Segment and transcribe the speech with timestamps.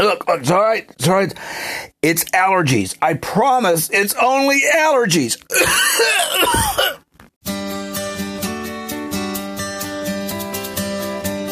[0.00, 0.88] Look, look, it's all right.
[0.90, 1.34] It's all right.
[2.02, 2.96] It's allergies.
[3.00, 5.38] I promise it's only allergies.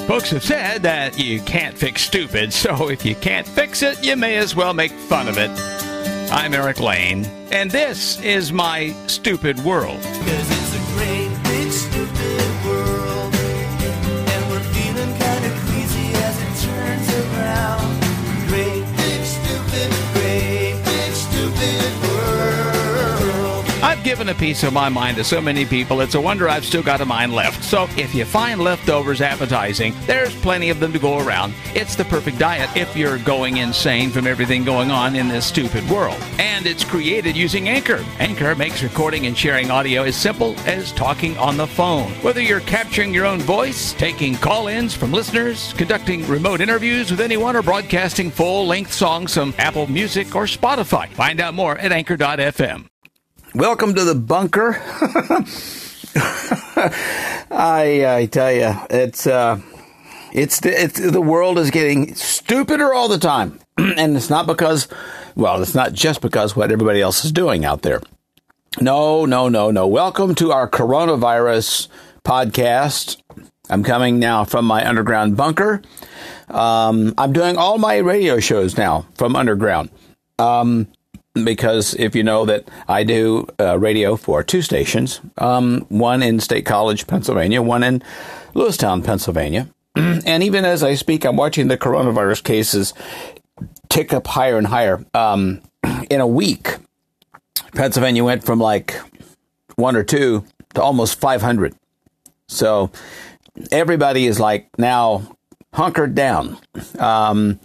[0.07, 4.17] Folks have said that you can't fix stupid, so if you can't fix it, you
[4.17, 5.51] may as well make fun of it.
[6.31, 10.01] I'm Erik Lane, and this is my stupid world.
[24.13, 26.83] Given a piece of my mind to so many people, it's a wonder I've still
[26.83, 27.65] got a mind left.
[27.65, 31.55] So if you find leftovers appetizing, there's plenty of them to go around.
[31.75, 35.89] It's the perfect diet if you're going insane from everything going on in this stupid
[35.89, 36.23] world.
[36.39, 38.05] And it's created using Anchor.
[38.19, 42.11] Anchor makes recording and sharing audio as simple as talking on the phone.
[42.21, 47.23] Whether you're capturing your own voice, taking call ins from listeners, conducting remote interviews with
[47.23, 51.09] anyone, or broadcasting full length songs from Apple Music or Spotify.
[51.09, 52.92] Find out more at anchor.fm.
[53.55, 54.81] Welcome to the bunker.
[57.51, 59.61] I I tell you, it's uh,
[60.33, 64.89] it's it's the world is getting stupider all the time, and it's not because,
[65.37, 68.01] well, it's not just because what everybody else is doing out there.
[68.81, 69.87] No, no, no, no.
[69.87, 71.89] Welcome to our coronavirus
[72.25, 73.21] podcast.
[73.69, 75.83] I'm coming now from my underground bunker.
[76.49, 79.91] Um, I'm doing all my radio shows now from underground.
[80.39, 80.89] Um,
[81.35, 86.41] because if you know that I do uh, radio for two stations, um, one in
[86.41, 88.03] State College, Pennsylvania, one in
[88.55, 89.69] Lewistown, Pennsylvania.
[89.97, 92.95] and even as I speak, I'm watching the coronavirus cases
[93.89, 95.05] tick up higher and higher.
[95.15, 95.63] Um,
[96.11, 96.77] in a week,
[97.75, 98.99] Pennsylvania went from like
[99.77, 100.45] one or two
[100.75, 101.75] to almost 500.
[102.49, 102.91] So
[103.71, 105.37] everybody is like now
[105.73, 106.59] hunkered down.
[106.99, 107.61] Um,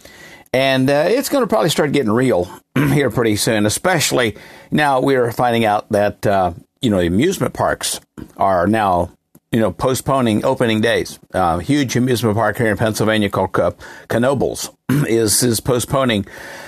[0.54, 4.36] and uh, it's going to probably start getting real here pretty soon, especially
[4.72, 8.00] now we're finding out that, uh, you know, amusement parks
[8.38, 9.12] are now,
[9.52, 11.20] you know, postponing opening days.
[11.34, 14.74] Uh, huge amusement park here in Pennsylvania called Knoebels
[15.08, 16.26] is, is postponing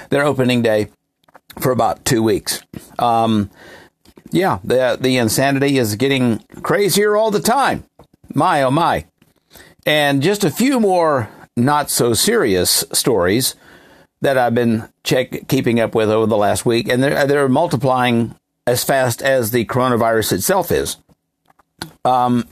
[0.09, 0.89] their opening day
[1.59, 2.61] for about two weeks.
[2.97, 3.49] Um,
[4.31, 7.85] yeah, the, the insanity is getting crazier all the time.
[8.33, 9.05] My, oh my.
[9.85, 13.55] And just a few more not so serious stories
[14.21, 18.35] that I've been check, keeping up with over the last week, and they're, they're multiplying
[18.67, 20.97] as fast as the coronavirus itself is.
[22.03, 22.47] Um,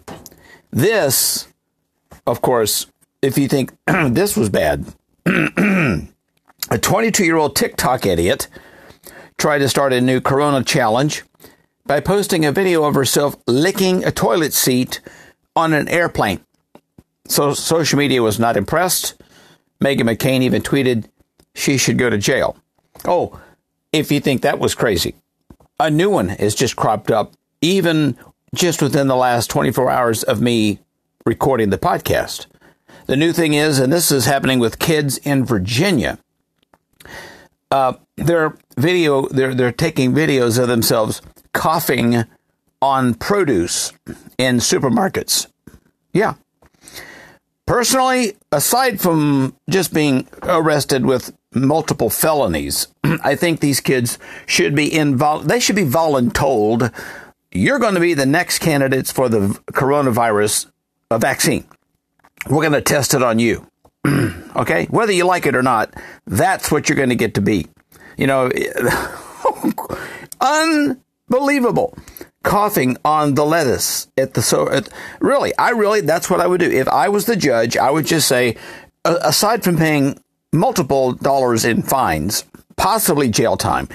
[0.71, 1.47] this,
[2.25, 2.87] of course,
[3.21, 4.85] if you think this was bad,
[5.25, 8.47] a 22 year old TikTok idiot
[9.37, 11.23] tried to start a new corona challenge
[11.85, 14.99] by posting a video of herself licking a toilet seat
[15.55, 16.39] on an airplane.
[17.27, 19.21] So social media was not impressed.
[19.83, 21.05] Meghan McCain even tweeted,
[21.57, 22.55] she should go to jail.
[23.05, 23.39] Oh,
[23.91, 25.15] if you think that was crazy,
[25.79, 28.17] a new one has just cropped up, even
[28.53, 30.79] just within the last 24 hours of me
[31.25, 32.45] recording the podcast.
[33.07, 36.19] The new thing is, and this is happening with kids in Virginia.
[37.71, 39.27] Uh, they're video.
[39.27, 41.21] They're they're taking videos of themselves
[41.53, 42.23] coughing
[42.81, 43.91] on produce
[44.37, 45.47] in supermarkets.
[46.13, 46.35] Yeah.
[47.65, 52.87] Personally, aside from just being arrested with multiple felonies.
[53.03, 55.47] I think these kids should be involved.
[55.47, 56.93] they should be voluntold
[57.51, 60.69] you're going to be the next candidates for the coronavirus
[61.11, 61.65] vaccine.
[62.49, 63.67] We're going to test it on you.
[64.55, 64.85] okay?
[64.85, 65.93] Whether you like it or not,
[66.25, 67.67] that's what you're going to get to be.
[68.17, 68.51] You know,
[70.41, 71.97] unbelievable.
[72.43, 74.87] Coughing on the lettuce at the so at,
[75.19, 77.75] really, I really that's what I would do if I was the judge.
[77.75, 78.55] I would just say,
[79.03, 80.17] aside from paying
[80.53, 82.43] multiple dollars in fines,
[82.75, 83.89] possibly jail time.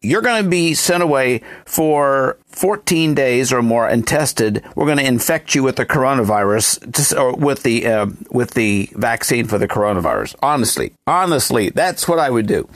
[0.00, 4.62] You're going to be sent away for 14 days or more and tested.
[4.76, 9.46] We're going to infect you with the coronavirus or with the uh, with the vaccine
[9.46, 10.34] for the coronavirus.
[10.42, 12.68] Honestly, honestly, that's what I would do.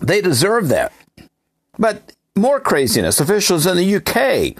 [0.00, 0.92] They deserve that.
[1.78, 3.20] But more craziness.
[3.20, 4.56] Officials in the UK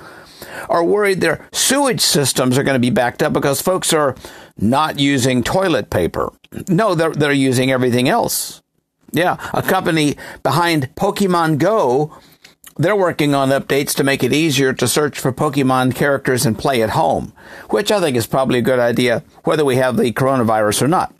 [0.69, 4.14] are worried their sewage systems are going to be backed up because folks are
[4.62, 6.32] not using toilet paper.
[6.69, 8.62] No, they're, they're using everything else.
[9.11, 12.17] Yeah, a company behind Pokemon Go,
[12.76, 16.81] they're working on updates to make it easier to search for Pokemon characters and play
[16.81, 17.35] at home,
[17.69, 21.15] which I think is probably a good idea whether we have the coronavirus or not.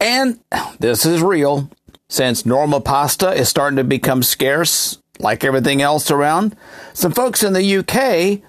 [0.00, 0.40] And
[0.78, 1.70] this is real.
[2.10, 6.54] Since normal pasta is starting to become scarce, like everything else around,
[6.92, 8.42] some folks in the UK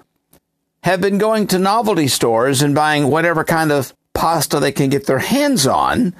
[0.86, 5.04] have been going to novelty stores and buying whatever kind of pasta they can get
[5.04, 6.14] their hands on,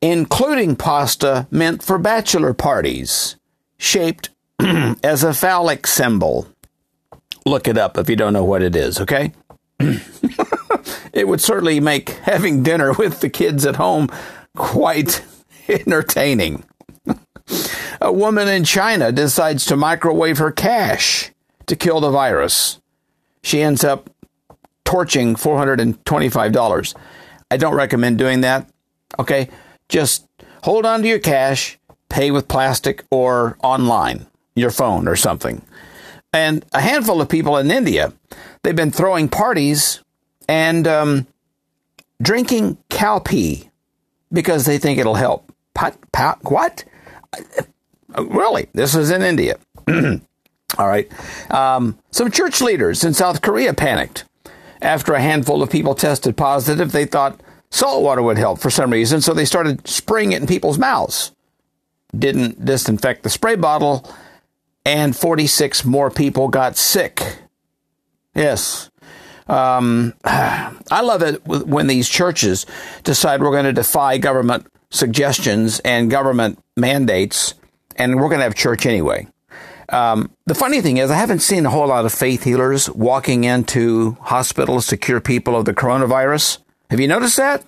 [0.00, 3.36] including pasta meant for bachelor parties,
[3.78, 4.30] shaped
[5.04, 6.48] as a phallic symbol.
[7.46, 9.32] Look it up if you don't know what it is, okay?
[11.12, 14.08] it would certainly make having dinner with the kids at home
[14.56, 15.24] quite
[15.68, 16.64] entertaining.
[18.00, 21.30] A woman in China decides to microwave her cash
[21.66, 22.80] to kill the virus.
[23.42, 24.10] She ends up
[24.84, 26.94] torching $425.
[27.50, 28.68] I don't recommend doing that.
[29.18, 29.48] Okay?
[29.88, 30.26] Just
[30.62, 31.78] hold on to your cash,
[32.08, 35.62] pay with plastic or online, your phone or something.
[36.32, 38.12] And a handful of people in India,
[38.62, 40.00] they've been throwing parties
[40.48, 41.26] and um,
[42.22, 43.70] drinking cow pee
[44.32, 45.52] because they think it'll help.
[45.74, 46.84] Pot, pot, what?
[48.16, 48.68] Really?
[48.72, 49.56] This is in India.
[50.78, 51.10] All right.
[51.52, 54.24] Um, some church leaders in South Korea panicked.
[54.82, 57.40] After a handful of people tested positive, they thought
[57.70, 61.32] salt water would help for some reason, so they started spraying it in people's mouths.
[62.16, 64.10] Didn't disinfect the spray bottle,
[64.84, 67.38] and 46 more people got sick.
[68.34, 68.90] Yes.
[69.46, 72.66] Um, I love it when these churches
[73.04, 77.54] decide we're going to defy government suggestions and government mandates,
[77.96, 79.26] and we're going to have church anyway.
[79.90, 83.44] Um, the funny thing is, I haven't seen a whole lot of faith healers walking
[83.44, 86.58] into hospitals to cure people of the coronavirus.
[86.90, 87.64] Have you noticed that?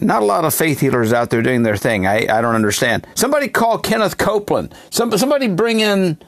[0.00, 2.06] Not a lot of faith healers out there doing their thing.
[2.06, 3.06] I, I don't understand.
[3.14, 4.74] Somebody call Kenneth Copeland.
[4.90, 6.18] Some, somebody bring in,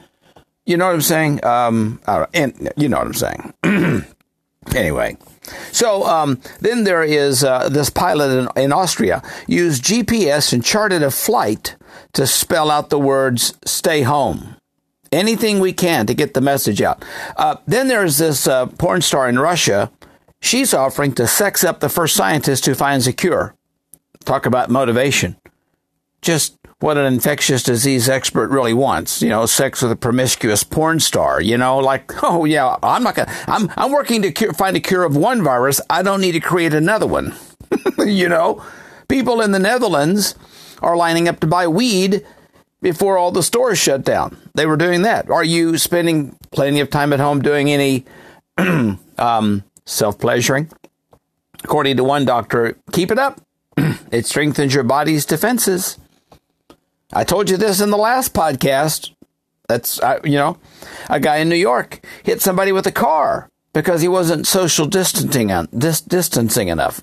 [0.65, 1.43] you know what I'm saying?
[1.43, 1.99] Um,
[2.33, 4.05] and you know what I'm saying.
[4.75, 5.17] anyway.
[5.71, 11.03] So um, then there is uh, this pilot in, in Austria used GPS and charted
[11.03, 11.75] a flight
[12.13, 14.54] to spell out the words "stay home."
[15.15, 17.03] Anything we can to get the message out.
[17.37, 19.91] Uh, then there's this uh, porn star in Russia.
[20.41, 23.55] She's offering to sex up the first scientist who finds a cure.
[24.25, 25.37] Talk about motivation.
[26.21, 29.21] Just what an infectious disease expert really wants.
[29.21, 31.41] You know, sex with a promiscuous porn star.
[31.41, 33.31] You know, like, oh yeah, I'm not gonna.
[33.47, 35.79] I'm I'm working to cure, find a cure of one virus.
[35.89, 37.35] I don't need to create another one.
[37.99, 38.63] you know,
[39.07, 40.35] people in the Netherlands
[40.81, 42.25] are lining up to buy weed
[42.81, 44.37] before all the stores shut down.
[44.53, 45.29] They were doing that.
[45.29, 48.05] Are you spending plenty of time at home doing any
[49.17, 50.69] um, self pleasuring?
[51.63, 53.41] According to one doctor, keep it up.
[53.77, 55.97] it strengthens your body's defenses.
[57.11, 59.11] I told you this in the last podcast.
[59.67, 60.57] That's, uh, you know,
[61.09, 65.47] a guy in New York hit somebody with a car because he wasn't social distancing,
[65.75, 67.01] dis- distancing enough.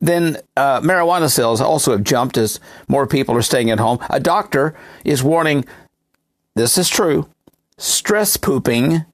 [0.00, 3.98] Then uh, marijuana sales also have jumped as more people are staying at home.
[4.10, 4.74] A doctor
[5.04, 5.64] is warning
[6.54, 7.28] this is true
[7.78, 9.04] stress pooping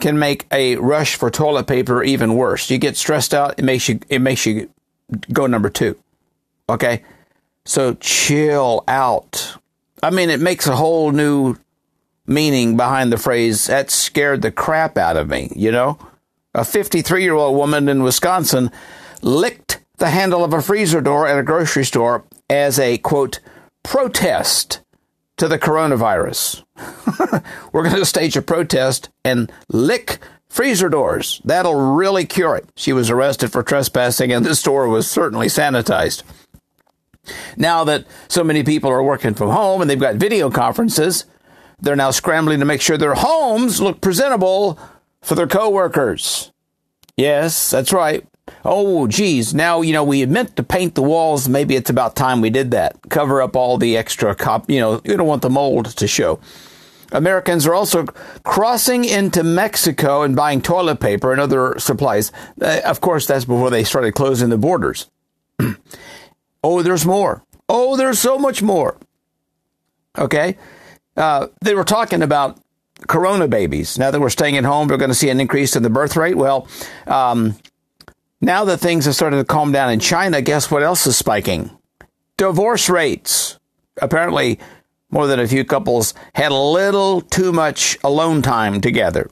[0.00, 2.70] can make a rush for toilet paper even worse.
[2.70, 4.70] You get stressed out, it makes you it makes you
[5.32, 5.96] go number 2.
[6.68, 7.02] Okay?
[7.64, 9.56] So chill out.
[10.02, 11.56] I mean, it makes a whole new
[12.26, 15.98] meaning behind the phrase that scared the crap out of me, you know?
[16.54, 18.70] A 53-year-old woman in Wisconsin
[19.22, 23.40] licked the handle of a freezer door at a grocery store as a quote
[23.82, 24.80] protest
[25.36, 26.64] to the coronavirus.
[27.72, 30.18] We're going to stage a protest and lick
[30.48, 31.40] freezer doors.
[31.44, 32.68] That'll really cure it.
[32.76, 36.22] She was arrested for trespassing, and the store was certainly sanitized.
[37.56, 41.26] Now that so many people are working from home and they've got video conferences,
[41.78, 44.78] they're now scrambling to make sure their homes look presentable
[45.20, 46.50] for their coworkers.
[47.16, 48.24] Yes, that's right
[48.64, 51.48] oh, geez, now, you know, we meant to paint the walls.
[51.48, 52.96] Maybe it's about time we did that.
[53.08, 56.40] Cover up all the extra cop, you know, you don't want the mold to show.
[57.12, 58.04] Americans are also
[58.44, 62.32] crossing into Mexico and buying toilet paper and other supplies.
[62.60, 65.10] Uh, of course, that's before they started closing the borders.
[66.62, 67.42] oh, there's more.
[67.68, 68.98] Oh, there's so much more.
[70.18, 70.56] Okay.
[71.16, 72.58] Uh, they were talking about
[73.06, 73.98] corona babies.
[73.98, 76.16] Now that we're staying at home, we're going to see an increase in the birth
[76.16, 76.36] rate.
[76.36, 76.68] Well,
[77.06, 77.56] um,
[78.40, 81.70] now that things have started to calm down in China, guess what else is spiking?
[82.36, 83.58] Divorce rates.
[84.00, 84.58] Apparently,
[85.10, 89.28] more than a few couples had a little too much alone time together.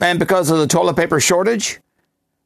[0.00, 1.80] And because of the toilet paper shortage,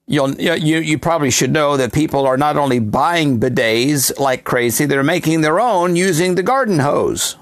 [0.07, 4.87] you'll, you, you probably should know that people are not only buying bidets like crazy,
[4.87, 7.37] they're making their own using the garden hose.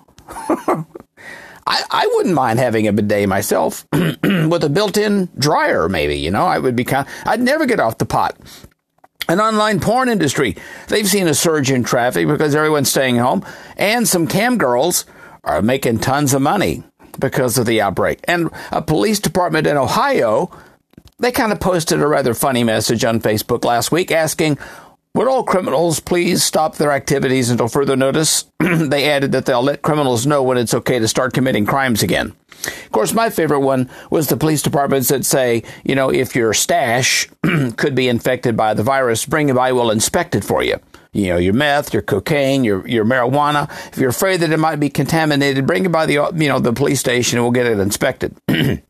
[1.67, 6.19] I, I wouldn't mind having a bidet myself with a built-in dryer, maybe.
[6.19, 7.07] You know, I would be kind.
[7.25, 8.37] I'd never get off the pot.
[9.29, 10.57] An online porn industry.
[10.89, 13.45] They've seen a surge in traffic because everyone's staying home,
[13.77, 15.05] and some cam girls
[15.45, 16.83] are making tons of money
[17.19, 18.21] because of the outbreak.
[18.25, 20.51] And a police department in Ohio
[21.21, 24.59] they kind of posted a rather funny message on Facebook last week asking,
[25.15, 28.45] would all criminals please stop their activities until further notice?
[28.59, 32.35] they added that they'll let criminals know when it's okay to start committing crimes again.
[32.67, 36.53] Of course, my favorite one was the police departments that say, you know, if your
[36.53, 37.29] stash
[37.77, 40.77] could be infected by the virus, bring it by, we'll inspect it for you.
[41.13, 43.69] You know, your meth, your cocaine, your, your marijuana.
[43.93, 46.73] If you're afraid that it might be contaminated, bring it by the, you know, the
[46.73, 48.37] police station and we'll get it inspected.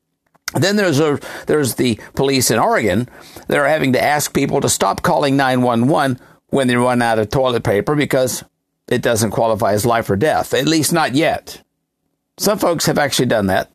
[0.55, 3.09] Then there's a, there's the police in Oregon
[3.47, 7.31] that are having to ask people to stop calling 911 when they run out of
[7.31, 8.45] toilet paper because
[8.89, 11.63] it doesn't qualify as life or death, at least not yet.
[12.39, 13.71] Some folks have actually done that.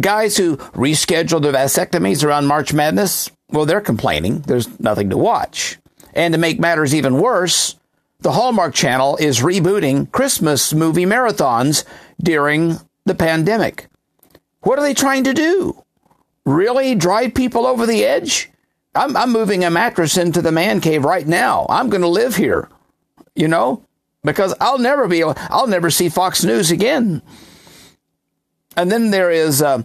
[0.00, 4.40] Guys who reschedule their vasectomies around March Madness, well, they're complaining.
[4.40, 5.78] There's nothing to watch.
[6.14, 7.76] And to make matters even worse,
[8.20, 11.84] the Hallmark Channel is rebooting Christmas movie marathons
[12.22, 13.88] during the pandemic.
[14.60, 15.83] What are they trying to do?
[16.44, 18.50] Really drive people over the edge?
[18.94, 21.66] I'm, I'm moving a mattress into the man cave right now.
[21.68, 22.68] I'm going to live here,
[23.34, 23.82] you know,
[24.22, 27.22] because I'll never be, I'll never see Fox News again.
[28.76, 29.82] And then there is uh,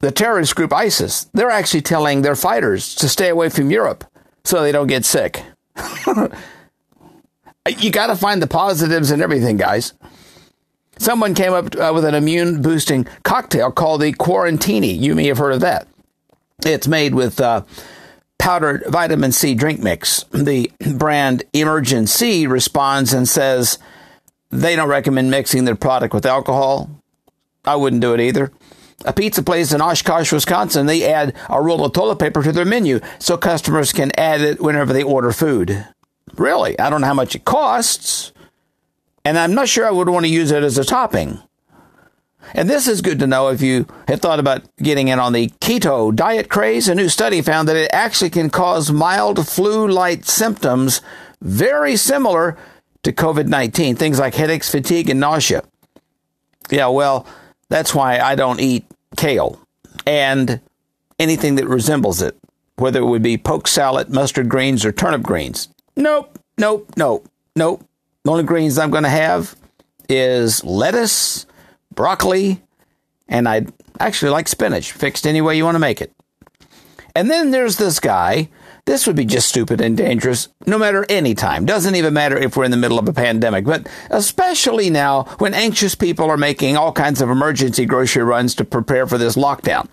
[0.00, 1.24] the terrorist group ISIS.
[1.32, 4.04] They're actually telling their fighters to stay away from Europe
[4.44, 5.42] so they don't get sick.
[7.78, 9.94] you got to find the positives in everything, guys.
[10.98, 14.98] Someone came up uh, with an immune boosting cocktail called the Quarantini.
[14.98, 15.88] You may have heard of that.
[16.64, 17.64] It's made with uh,
[18.38, 20.24] powdered vitamin C drink mix.
[20.30, 23.78] The brand Emergen-C responds and says
[24.50, 26.90] they don't recommend mixing their product with alcohol.
[27.64, 28.52] I wouldn't do it either.
[29.04, 32.64] A pizza place in Oshkosh, Wisconsin, they add a roll of toilet paper to their
[32.64, 35.86] menu so customers can add it whenever they order food.
[36.36, 36.78] Really?
[36.78, 38.32] I don't know how much it costs.
[39.24, 41.40] And I'm not sure I would want to use it as a topping.
[42.54, 45.48] And this is good to know if you have thought about getting in on the
[45.60, 46.88] keto diet craze.
[46.88, 51.00] A new study found that it actually can cause mild flu like symptoms
[51.40, 52.56] very similar
[53.02, 55.62] to COVID 19, things like headaches, fatigue, and nausea.
[56.70, 57.26] Yeah, well,
[57.68, 58.84] that's why I don't eat
[59.16, 59.58] kale
[60.06, 60.60] and
[61.18, 62.36] anything that resembles it,
[62.76, 65.68] whether it would be poke salad, mustard greens, or turnip greens.
[65.96, 67.84] Nope, nope, nope, nope.
[68.24, 69.56] The only greens I'm going to have
[70.08, 71.46] is lettuce
[71.94, 72.62] broccoli,
[73.28, 73.66] and I
[74.00, 76.12] actually like spinach, fixed any way you want to make it.
[77.14, 78.48] And then there's this guy.
[78.84, 81.66] This would be just stupid and dangerous no matter any time.
[81.66, 85.54] Doesn't even matter if we're in the middle of a pandemic, but especially now when
[85.54, 89.88] anxious people are making all kinds of emergency grocery runs to prepare for this lockdown.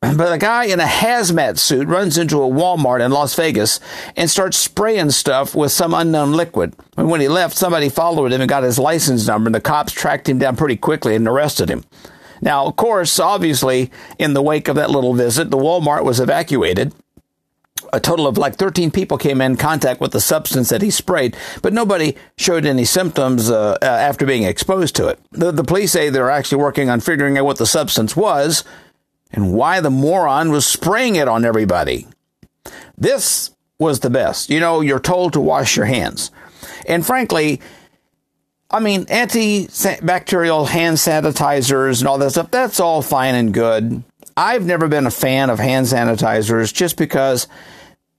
[0.00, 3.80] But a guy in a hazmat suit runs into a Walmart in Las Vegas
[4.14, 6.74] and starts spraying stuff with some unknown liquid.
[6.98, 9.92] And when he left, somebody followed him and got his license number, and the cops
[9.92, 11.84] tracked him down pretty quickly and arrested him.
[12.42, 16.92] Now, of course, obviously, in the wake of that little visit, the Walmart was evacuated.
[17.92, 21.36] A total of like 13 people came in contact with the substance that he sprayed,
[21.62, 25.18] but nobody showed any symptoms uh, uh, after being exposed to it.
[25.30, 28.64] The, the police say they're actually working on figuring out what the substance was
[29.32, 32.06] and why the moron was spraying it on everybody.
[32.96, 34.50] This was the best.
[34.50, 36.30] You know, you're told to wash your hands.
[36.86, 37.60] And frankly,
[38.70, 44.02] I mean, antibacterial hand sanitizers and all that stuff, that's all fine and good.
[44.36, 47.48] I've never been a fan of hand sanitizers just because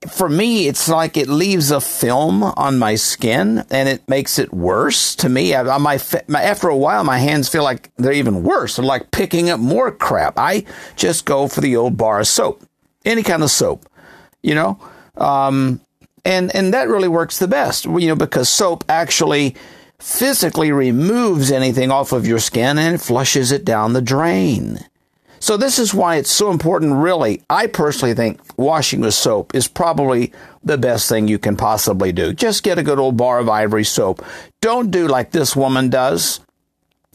[0.08, 4.54] for me, it's like it leaves a film on my skin and it makes it
[4.54, 5.56] worse to me.
[5.56, 8.76] I, my, my, after a while, my hands feel like they're even worse.
[8.76, 10.38] They're like picking up more crap.
[10.38, 12.64] I just go for the old bar of soap,
[13.06, 13.88] any kind of soap,
[14.42, 14.80] you know?
[15.16, 15.82] Um,
[16.26, 19.56] and, and that really works the best, you know, because soap actually
[20.00, 24.80] physically removes anything off of your skin and flushes it down the drain.
[25.48, 27.42] So this is why it's so important, really.
[27.50, 32.34] I personally think washing with soap is probably the best thing you can possibly do.
[32.34, 34.26] Just get a good old bar of ivory soap.
[34.60, 36.42] Don't do like this woman does.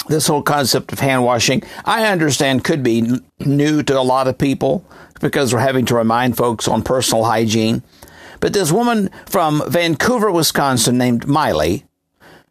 [0.08, 4.38] This whole concept of hand washing, I understand could be new to a lot of
[4.38, 4.82] people
[5.20, 7.82] because we're having to remind folks on personal hygiene.
[8.40, 11.84] But this woman from Vancouver, Wisconsin named Miley,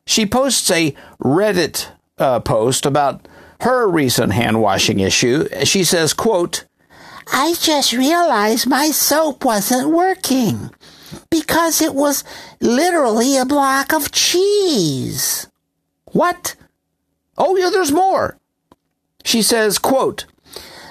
[0.05, 1.87] she posts a Reddit
[2.19, 3.27] uh, post about
[3.61, 5.47] her recent hand washing issue.
[5.63, 6.65] She says, quote,
[7.31, 10.71] I just realized my soap wasn't working
[11.29, 12.23] because it was
[12.59, 15.47] literally a block of cheese.
[16.05, 16.55] What?
[17.37, 18.37] Oh, yeah, there's more.
[19.23, 20.25] She says, quote,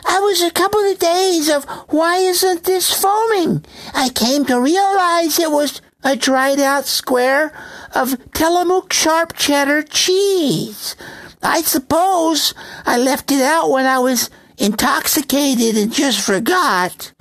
[0.06, 3.64] I was a couple of days of why isn't this foaming?
[3.94, 7.52] I came to realize it was a dried out square
[7.94, 10.96] of Tillamook sharp cheddar cheese.
[11.42, 12.54] I suppose
[12.84, 17.12] I left it out when I was intoxicated and just forgot.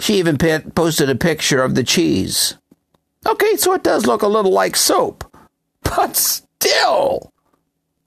[0.00, 2.56] She even posted a picture of the cheese.
[3.26, 5.24] Okay, so it does look a little like soap,
[5.82, 7.32] but still.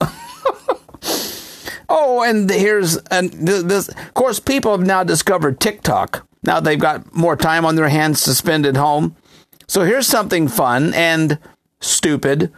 [1.88, 3.88] oh, and here's and this.
[3.88, 6.26] Of course, people have now discovered TikTok.
[6.42, 9.16] Now they've got more time on their hands to spend at home.
[9.66, 11.38] So here's something fun and
[11.80, 12.52] stupid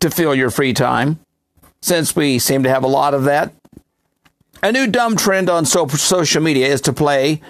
[0.00, 1.20] to fill your free time,
[1.80, 3.52] since we seem to have a lot of that.
[4.62, 7.40] A new dumb trend on so- social media is to play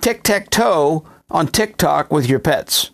[0.00, 2.90] tic tac toe on TikTok with your pets.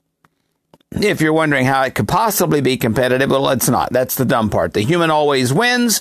[0.93, 3.93] If you're wondering how it could possibly be competitive, well, it's not.
[3.93, 4.73] That's the dumb part.
[4.73, 6.01] The human always wins,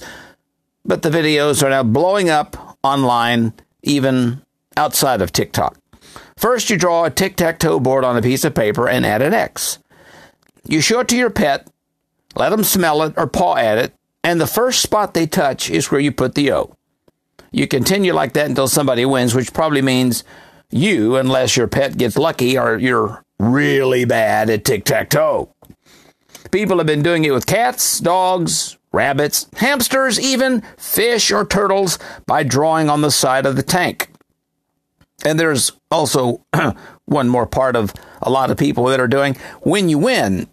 [0.83, 3.53] but the videos are now blowing up online,
[3.83, 4.41] even
[4.75, 5.77] outside of TikTok.
[6.37, 9.21] First, you draw a tic tac toe board on a piece of paper and add
[9.21, 9.77] an X.
[10.65, 11.67] You show it to your pet,
[12.35, 15.91] let them smell it or paw at it, and the first spot they touch is
[15.91, 16.75] where you put the O.
[17.51, 20.23] You continue like that until somebody wins, which probably means
[20.69, 25.53] you, unless your pet gets lucky or you're really bad at tic tac toe.
[26.51, 32.43] People have been doing it with cats, dogs, rabbits, hamsters, even fish or turtles by
[32.43, 34.11] drawing on the side of the tank.
[35.25, 36.45] And there's also
[37.05, 40.47] one more part of a lot of people that are doing when you win,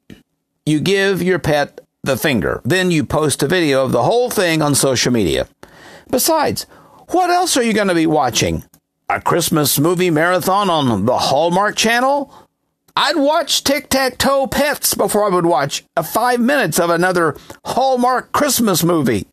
[0.64, 2.60] you give your pet the finger.
[2.64, 5.46] Then you post a video of the whole thing on social media.
[6.10, 6.66] Besides,
[7.08, 8.64] what else are you going to be watching?
[9.08, 12.32] A Christmas movie marathon on the Hallmark Channel?
[12.96, 17.36] I'd watch Tic Tac Toe Pets before I would watch a five minutes of another
[17.64, 19.26] Hallmark Christmas movie.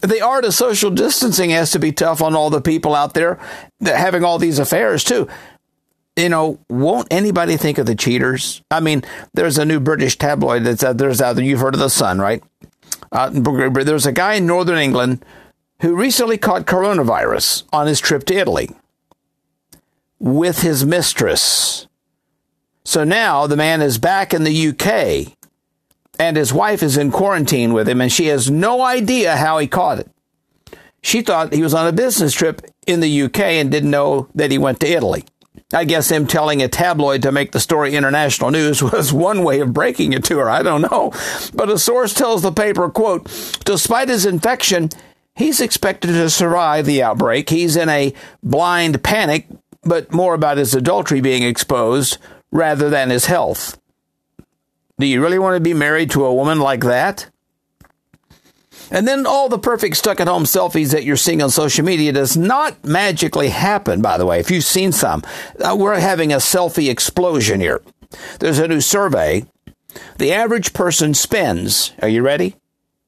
[0.00, 3.38] The art of social distancing has to be tough on all the people out there
[3.80, 5.28] that having all these affairs too.
[6.16, 8.62] You know, won't anybody think of the cheaters?
[8.70, 9.02] I mean,
[9.32, 11.44] there's a new British tabloid that's out there's out there.
[11.44, 12.42] You've heard of the Sun, right?
[13.10, 15.24] Uh, there's a guy in northern England
[15.80, 18.70] who recently caught coronavirus on his trip to Italy
[20.18, 21.86] with his mistress.
[22.84, 25.36] So now the man is back in the UK
[26.18, 29.66] and his wife is in quarantine with him and she has no idea how he
[29.66, 30.10] caught it.
[31.02, 34.50] She thought he was on a business trip in the UK and didn't know that
[34.50, 35.24] he went to Italy.
[35.72, 39.60] I guess him telling a tabloid to make the story international news was one way
[39.60, 40.50] of breaking it to her.
[40.50, 41.12] I don't know.
[41.54, 43.24] But a source tells the paper, quote,
[43.64, 44.90] despite his infection,
[45.34, 47.50] he's expected to survive the outbreak.
[47.50, 49.48] He's in a blind panic,
[49.82, 52.18] but more about his adultery being exposed
[52.52, 53.80] rather than his health.
[54.98, 57.30] Do you really want to be married to a woman like that?
[58.90, 62.12] And then all the perfect stuck at home selfies that you're seeing on social media
[62.12, 64.40] does not magically happen, by the way.
[64.40, 65.22] If you've seen some,
[65.60, 67.80] uh, we're having a selfie explosion here.
[68.40, 69.46] There's a new survey.
[70.18, 72.56] The average person spends, are you ready?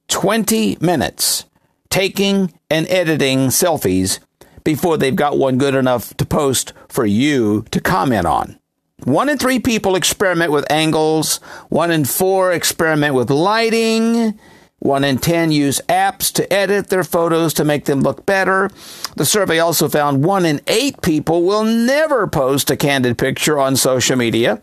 [0.08, 1.44] 20 minutes
[1.90, 4.18] taking and editing selfies
[4.64, 8.58] before they've got one good enough to post for you to comment on.
[9.04, 11.36] One in three people experiment with angles.
[11.68, 14.38] One in four experiment with lighting.
[14.78, 18.70] One in 10 use apps to edit their photos to make them look better.
[19.16, 23.76] The survey also found one in eight people will never post a candid picture on
[23.76, 24.60] social media.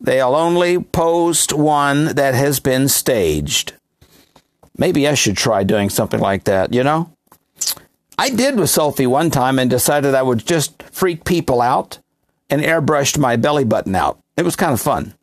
[0.00, 3.74] They'll only post one that has been staged.
[4.76, 7.10] Maybe I should try doing something like that, you know?
[8.18, 11.98] I did with selfie one time and decided I would just freak people out
[12.50, 14.18] and airbrushed my belly button out.
[14.36, 15.14] It was kind of fun.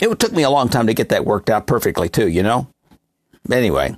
[0.00, 2.68] It took me a long time to get that worked out perfectly, too, you know?
[3.50, 3.94] Anyway.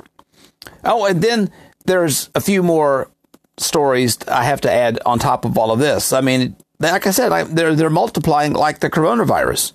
[0.84, 1.50] Oh, and then
[1.84, 3.10] there's a few more
[3.58, 6.12] stories I have to add on top of all of this.
[6.12, 9.72] I mean, like I said, I, they're, they're multiplying like the coronavirus.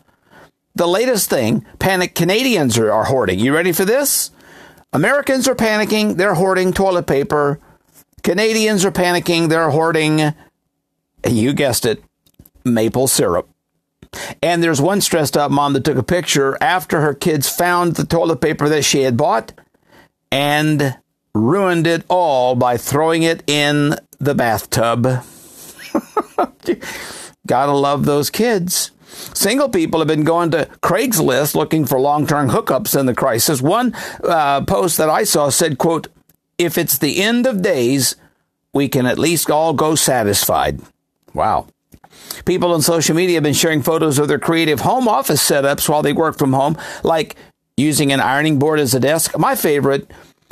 [0.76, 3.40] The latest thing, panic Canadians are, are hoarding.
[3.40, 4.32] You ready for this?
[4.92, 7.60] Americans are panicking, they're hoarding toilet paper.
[8.24, 10.34] Canadians are panicking, they're hoarding,
[11.28, 12.04] you guessed it,
[12.64, 13.50] maple syrup.
[14.42, 18.06] And there's one stressed out mom that took a picture after her kids found the
[18.06, 19.54] toilet paper that she had bought
[20.32, 20.98] and
[21.34, 25.04] ruined it all by throwing it in the bathtub.
[27.48, 28.92] Gotta love those kids.
[29.34, 33.62] Single people have been going to Craigslist looking for long-term hookups in the crisis.
[33.62, 36.08] One uh, post that I saw said, quote,
[36.58, 38.16] if it's the end of days,
[38.74, 40.82] we can at least all go satisfied.
[41.34, 41.68] Wow.
[42.46, 46.02] People on social media have been sharing photos of their creative home office setups while
[46.02, 47.36] they work from home, like
[47.78, 49.38] using an ironing board as a desk.
[49.38, 50.10] My favorite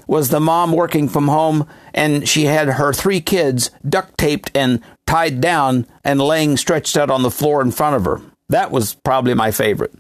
[0.08, 4.82] was the mom working from home and she had her three kids duct taped and
[5.06, 8.22] tied down and laying stretched out on the floor in front of her.
[8.50, 9.94] That was probably my favorite.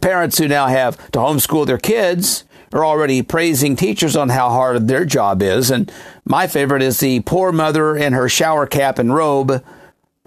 [0.00, 4.88] Parents who now have to homeschool their kids are already praising teachers on how hard
[4.88, 5.70] their job is.
[5.70, 5.90] And
[6.24, 9.64] my favorite is the poor mother in her shower cap and robe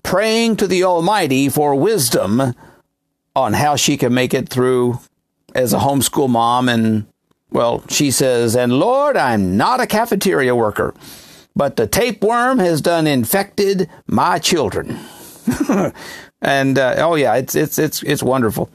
[0.03, 2.53] praying to the Almighty for wisdom
[3.35, 4.99] on how she can make it through
[5.55, 6.69] as a homeschool mom.
[6.69, 7.05] And,
[7.51, 10.93] well, she says, and Lord, I'm not a cafeteria worker,
[11.55, 14.99] but the tapeworm has done infected my children.
[16.41, 18.69] and uh, oh yeah, it's it's it's it's wonderful.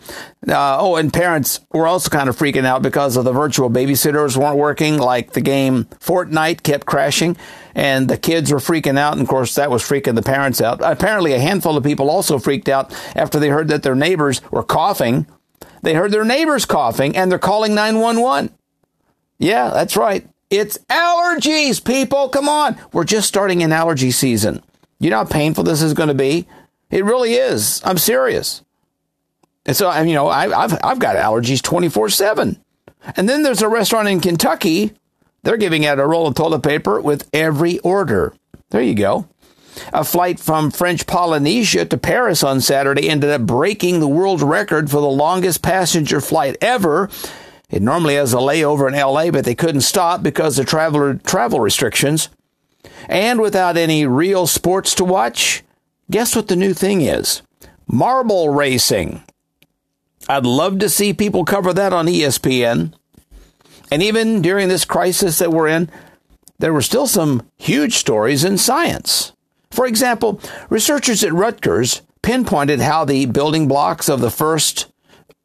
[0.47, 4.37] Uh, oh, and parents were also kind of freaking out because of the virtual babysitters
[4.37, 4.99] weren't working.
[4.99, 7.37] Like the game Fortnite kept crashing,
[7.75, 9.13] and the kids were freaking out.
[9.13, 10.81] And of course, that was freaking the parents out.
[10.83, 14.63] Apparently, a handful of people also freaked out after they heard that their neighbors were
[14.63, 15.27] coughing.
[15.83, 18.51] They heard their neighbors coughing, and they're calling nine one one.
[19.39, 20.27] Yeah, that's right.
[20.51, 22.29] It's allergies, people.
[22.29, 24.63] Come on, we're just starting an allergy season.
[25.01, 26.47] You know how painful this is going to be
[26.95, 27.83] it really is.
[27.85, 28.63] I'm serious.
[29.67, 32.63] And so, you know, I, have I've got allergies 24 7.
[33.17, 34.93] And then there's a restaurant in Kentucky.
[35.45, 38.35] They're giving out a roll of toilet paper with every order.
[38.71, 39.29] There you go.
[39.93, 44.91] A flight from French Polynesia to Paris on Saturday ended up breaking the world record
[44.91, 47.09] for the longest passenger flight ever.
[47.71, 51.61] It normally has a layover in LA, but they couldn't stop because of traveler travel
[51.61, 52.29] restrictions.
[53.09, 55.65] And without any real sports to watch,
[56.11, 57.41] Guess what the new thing is?
[57.87, 59.23] Marble racing.
[60.29, 62.93] I'd love to see people cover that on ESPN.
[63.95, 65.89] And even during this crisis that we're in,
[66.59, 69.33] there were still some huge stories in science.
[69.71, 74.93] For example, researchers at Rutgers pinpointed how the building blocks of the first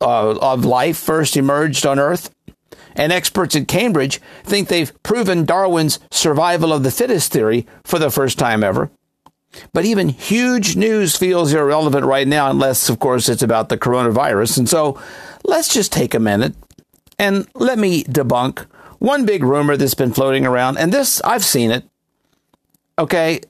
[0.01, 2.33] uh, of life first emerged on Earth.
[2.95, 8.09] And experts at Cambridge think they've proven Darwin's survival of the fittest theory for the
[8.09, 8.89] first time ever.
[9.73, 14.57] But even huge news feels irrelevant right now, unless, of course, it's about the coronavirus.
[14.57, 14.99] And so
[15.43, 16.55] let's just take a minute
[17.19, 18.65] and let me debunk
[18.97, 20.77] one big rumor that's been floating around.
[20.77, 21.83] And this, I've seen it.
[22.97, 23.41] Okay.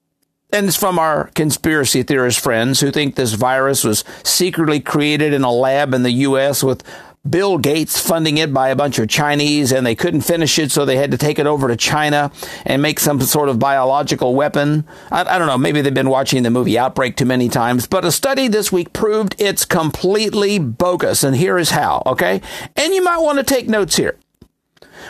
[0.52, 5.44] And it's from our conspiracy theorist friends who think this virus was secretly created in
[5.44, 6.64] a lab in the U.S.
[6.64, 6.84] with
[7.28, 10.86] Bill Gates funding it by a bunch of Chinese, and they couldn't finish it, so
[10.86, 12.32] they had to take it over to China
[12.66, 14.86] and make some sort of biological weapon.
[15.12, 18.06] I, I, don't know, maybe they've been watching the movie Outbreak too many times, but
[18.06, 22.42] a study this week proved it's completely bogus, and here is how, okay?
[22.78, 24.18] And you might want to take notes here.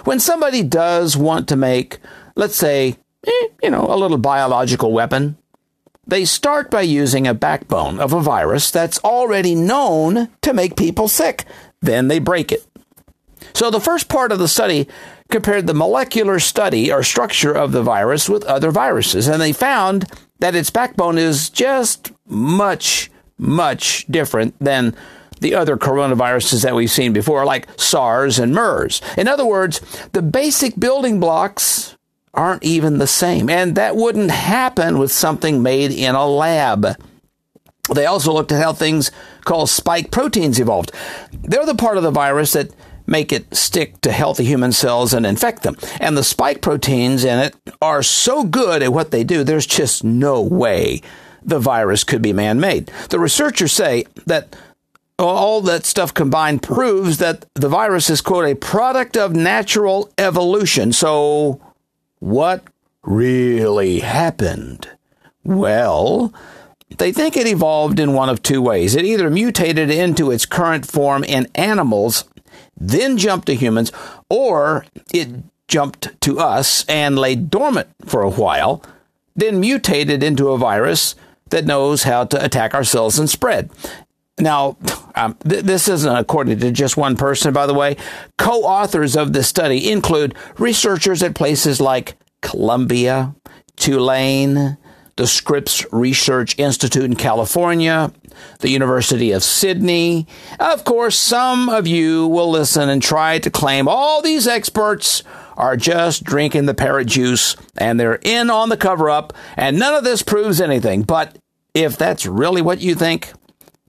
[0.03, 1.99] When somebody does want to make,
[2.35, 5.37] let's say, eh, you know, a little biological weapon,
[6.07, 11.07] they start by using a backbone of a virus that's already known to make people
[11.07, 11.45] sick.
[11.81, 12.65] Then they break it.
[13.53, 14.87] So the first part of the study
[15.29, 20.05] compared the molecular study or structure of the virus with other viruses, and they found
[20.39, 24.95] that its backbone is just much, much different than
[25.39, 29.01] the other coronaviruses that we've seen before, like SARS and MERS.
[29.17, 29.79] In other words,
[30.11, 31.95] the basic building blocks
[32.33, 36.95] aren't even the same, and that wouldn't happen with something made in a lab.
[37.93, 39.11] They also looked at how things
[39.45, 40.91] called spike proteins evolved.
[41.31, 42.71] They're the part of the virus that
[43.07, 45.75] make it stick to healthy human cells and infect them.
[45.99, 50.03] And the spike proteins in it are so good at what they do, there's just
[50.03, 51.01] no way
[51.41, 52.87] the virus could be man made.
[53.09, 54.55] The researchers say that
[55.17, 60.93] all that stuff combined proves that the virus is, quote, a product of natural evolution.
[60.93, 61.59] So,
[62.19, 62.63] what
[63.03, 64.89] really happened?
[65.43, 66.33] Well,
[66.97, 68.95] they think it evolved in one of two ways.
[68.95, 72.25] It either mutated into its current form in animals,
[72.75, 73.91] then jumped to humans,
[74.29, 75.29] or it
[75.67, 78.83] jumped to us and lay dormant for a while,
[79.35, 81.15] then mutated into a virus
[81.51, 83.69] that knows how to attack our cells and spread.
[84.39, 84.77] Now,
[85.15, 87.97] um, th- this isn't according to just one person, by the way.
[88.37, 93.35] Co authors of this study include researchers at places like Columbia,
[93.75, 94.77] Tulane,
[95.19, 98.09] the Scripps Research Institute in California,
[98.59, 100.25] the University of Sydney.
[100.61, 105.23] Of course, some of you will listen and try to claim all these experts
[105.57, 109.93] are just drinking the parrot juice and they're in on the cover up and none
[109.93, 111.01] of this proves anything.
[111.01, 111.37] But
[111.73, 113.33] if that's really what you think,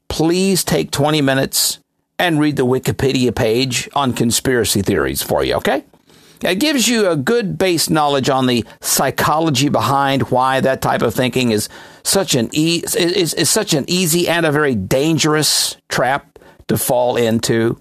[0.08, 1.78] please take 20 minutes
[2.18, 5.84] and read the Wikipedia page on conspiracy theories for you, okay?
[6.42, 11.14] It gives you a good base knowledge on the psychology behind why that type of
[11.14, 11.68] thinking is
[12.02, 17.16] such an e- is, is such an easy and a very dangerous trap to fall
[17.16, 17.80] into.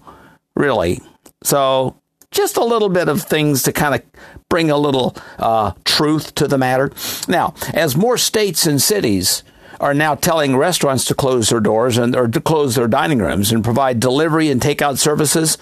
[0.54, 1.00] Really.
[1.42, 1.96] So
[2.30, 4.02] just a little bit of things to kind of
[4.48, 6.92] bring a little uh, truth to the matter.
[7.28, 9.42] Now, as more states and cities
[9.80, 13.50] are now telling restaurants to close their doors and or to close their dining rooms
[13.50, 15.56] and provide delivery and takeout services,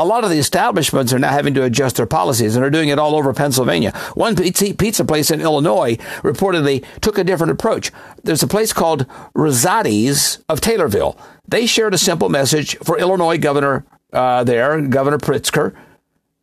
[0.00, 2.88] a lot of the establishments are now having to adjust their policies and are doing
[2.88, 3.92] it all over Pennsylvania.
[4.14, 7.92] One pizza place in Illinois reportedly took a different approach.
[8.24, 11.18] There's a place called Rosati's of Taylorville.
[11.46, 15.76] They shared a simple message for Illinois Governor uh, there, Governor Pritzker.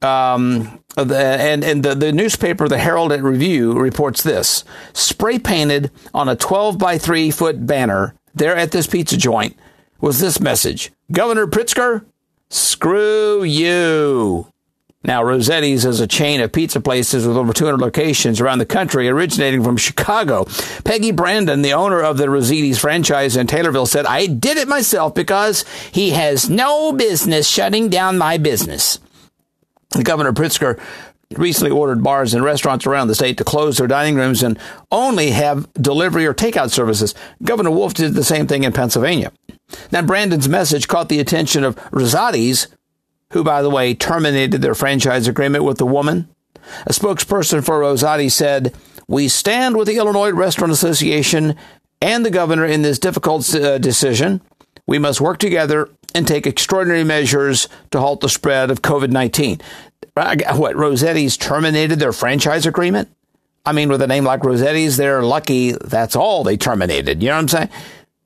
[0.01, 5.89] Um, the, and and the, the newspaper, the Herald and Review, reports this spray painted
[6.13, 9.57] on a 12 by 3 foot banner there at this pizza joint
[9.99, 12.05] was this message Governor Pritzker,
[12.49, 14.47] screw you.
[15.03, 19.07] Now, Rosati's is a chain of pizza places with over 200 locations around the country,
[19.07, 20.45] originating from Chicago.
[20.83, 25.13] Peggy Brandon, the owner of the Rosati's franchise in Taylorville, said, I did it myself
[25.13, 28.99] because he has no business shutting down my business.
[30.03, 30.77] Governor Pritzker
[31.35, 34.59] recently ordered bars and restaurants around the state to close their dining rooms and
[34.91, 37.13] only have delivery or takeout services.
[37.43, 39.31] Governor Wolf did the same thing in Pennsylvania.
[39.91, 42.67] Now, Brandon's message caught the attention of Rosati's,
[43.33, 46.29] who, by the way, terminated their franchise agreement with the woman.
[46.85, 48.73] A spokesperson for Rosati said,
[49.07, 51.55] We stand with the Illinois Restaurant Association
[52.01, 54.41] and the governor in this difficult uh, decision.
[54.85, 59.61] We must work together and take extraordinary measures to halt the spread of COVID 19.
[60.15, 63.09] What, Rosati's terminated their franchise agreement?
[63.65, 67.21] I mean, with a name like Rosati's, they're lucky that's all they terminated.
[67.21, 67.69] You know what I'm saying?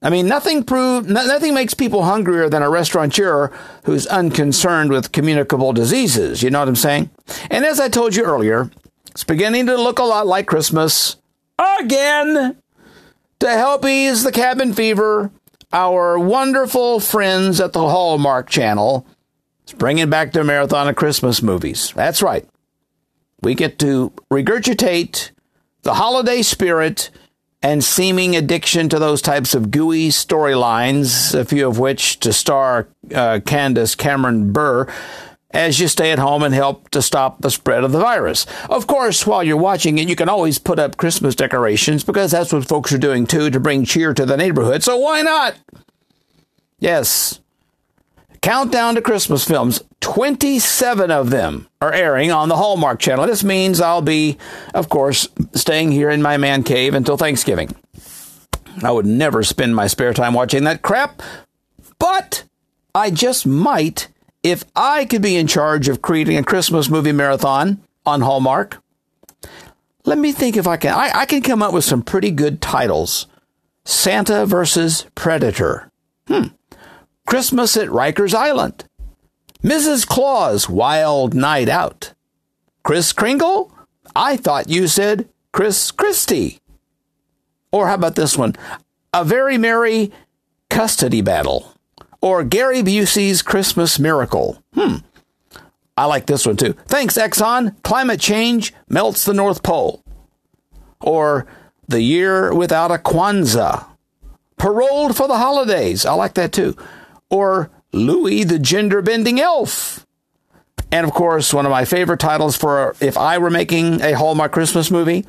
[0.02, 3.52] I mean, nothing prove, nothing makes people hungrier than a restaurateur
[3.84, 6.42] who's unconcerned with communicable diseases.
[6.42, 7.12] You know what I'm saying?
[7.52, 8.72] And as I told you earlier,
[9.12, 11.18] it's beginning to look a lot like Christmas
[11.80, 12.58] again.
[13.40, 15.32] To help ease the cabin fever,
[15.74, 19.06] our wonderful friends at the Hallmark Channel
[19.66, 21.92] is bringing back their marathon of Christmas movies.
[21.96, 22.48] That's right.
[23.42, 25.32] We get to regurgitate
[25.82, 27.10] the holiday spirit
[27.63, 32.88] and seeming addiction to those types of gooey storylines, a few of which to star
[33.13, 34.91] uh, Candace Cameron Bure
[35.54, 38.45] as you stay at home and help to stop the spread of the virus.
[38.69, 42.54] Of course, while you're watching it, you can always put up Christmas decorations because that's
[42.54, 44.82] what folks are doing too to bring cheer to the neighborhood.
[44.82, 45.56] So why not?
[46.80, 47.40] Yes.
[48.41, 49.84] Countdown to Christmas films.
[49.99, 53.27] 27 of them are airing on the Hallmark Channel.
[53.27, 54.38] This means I'll be,
[54.73, 57.75] of course, staying here in my man cave until Thanksgiving.
[58.84, 61.21] I would never spend my spare time watching that crap,
[61.99, 62.43] but
[62.95, 64.08] I just might
[64.43, 68.82] if I could be in charge of creating a Christmas movie marathon on Hallmark.
[70.04, 70.93] Let me think if I can.
[70.93, 73.27] I, I can come up with some pretty good titles
[73.86, 75.91] Santa versus Predator.
[76.27, 76.47] Hmm.
[77.27, 78.86] Christmas at Rikers Island.
[79.63, 80.07] Mrs.
[80.07, 82.13] Claus Wild Night Out.
[82.84, 83.71] Kris Kringle?
[84.15, 86.60] I thought you said Chris Christie.
[87.71, 88.55] Or how about this one?
[89.13, 90.12] A very merry
[90.69, 91.73] custody battle.
[92.21, 94.62] Or Gary Busey's Christmas Miracle.
[94.73, 94.97] Hmm.
[95.97, 96.73] I like this one too.
[96.88, 97.81] Thanks, Exxon.
[97.84, 100.03] Climate change melts the North Pole.
[100.99, 101.45] Or
[101.88, 103.86] The Year Without a Kwanzaa.
[104.57, 106.05] Paroled for the Holidays.
[106.05, 106.75] I like that too.
[107.32, 110.06] Or Louie the Gender Bending Elf.
[110.91, 114.52] And of course, one of my favorite titles for if I were making a Hallmark
[114.52, 115.26] Christmas movie,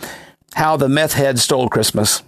[0.55, 2.23] How the Meth Head Stole Christmas.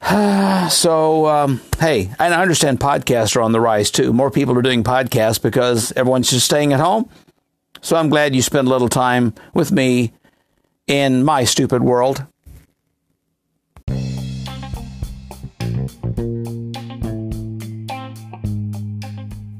[0.70, 4.12] so, um, hey, and I understand podcasts are on the rise too.
[4.12, 7.08] More people are doing podcasts because everyone's just staying at home.
[7.82, 10.12] So I'm glad you spend a little time with me
[10.86, 12.26] in my stupid world.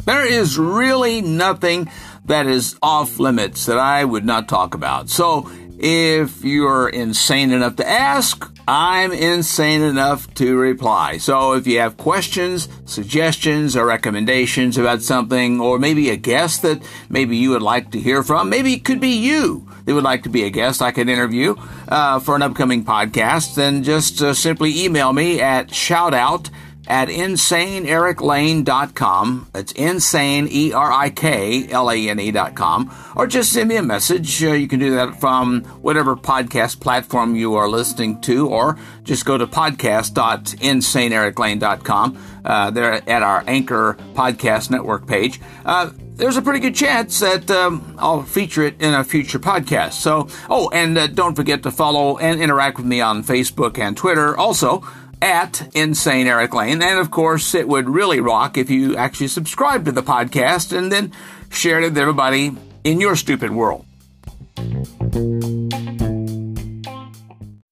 [0.04, 1.90] There is really nothing
[2.24, 5.08] that is off limits that I would not talk about.
[5.08, 11.16] So if you're insane enough to ask, I'm insane enough to reply.
[11.16, 16.82] So if you have questions, suggestions, or recommendations about something, or maybe a guest that
[17.08, 20.22] maybe you would like to hear from, maybe it could be you that would like
[20.24, 21.56] to be a guest I could interview
[21.88, 26.50] uh, for an upcoming podcast, then just uh, simply email me at shoutout
[26.90, 29.50] at insaneeriklane.com.
[29.54, 32.92] It's insane, E R I K L A N E.com.
[33.14, 34.42] Or just send me a message.
[34.42, 39.24] Uh, you can do that from whatever podcast platform you are listening to, or just
[39.24, 42.18] go to podcast.insaneeriklane.com.
[42.44, 45.40] Uh, there at our Anchor Podcast Network page.
[45.64, 49.92] Uh, there's a pretty good chance that um, I'll feature it in a future podcast.
[49.92, 53.96] So, oh, and uh, don't forget to follow and interact with me on Facebook and
[53.96, 54.36] Twitter.
[54.36, 54.82] Also,
[55.22, 56.82] at Insane Erik Lane.
[56.82, 60.90] And of course, it would really rock if you actually subscribe to the podcast and
[60.90, 61.12] then
[61.50, 62.52] shared it with everybody
[62.84, 63.84] in your stupid world.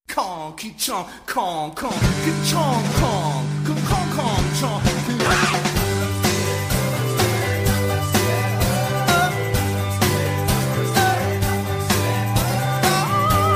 [0.07, 1.93] Kong, chong, kong, kong,
[2.45, 4.88] chong, kong, kong, kong.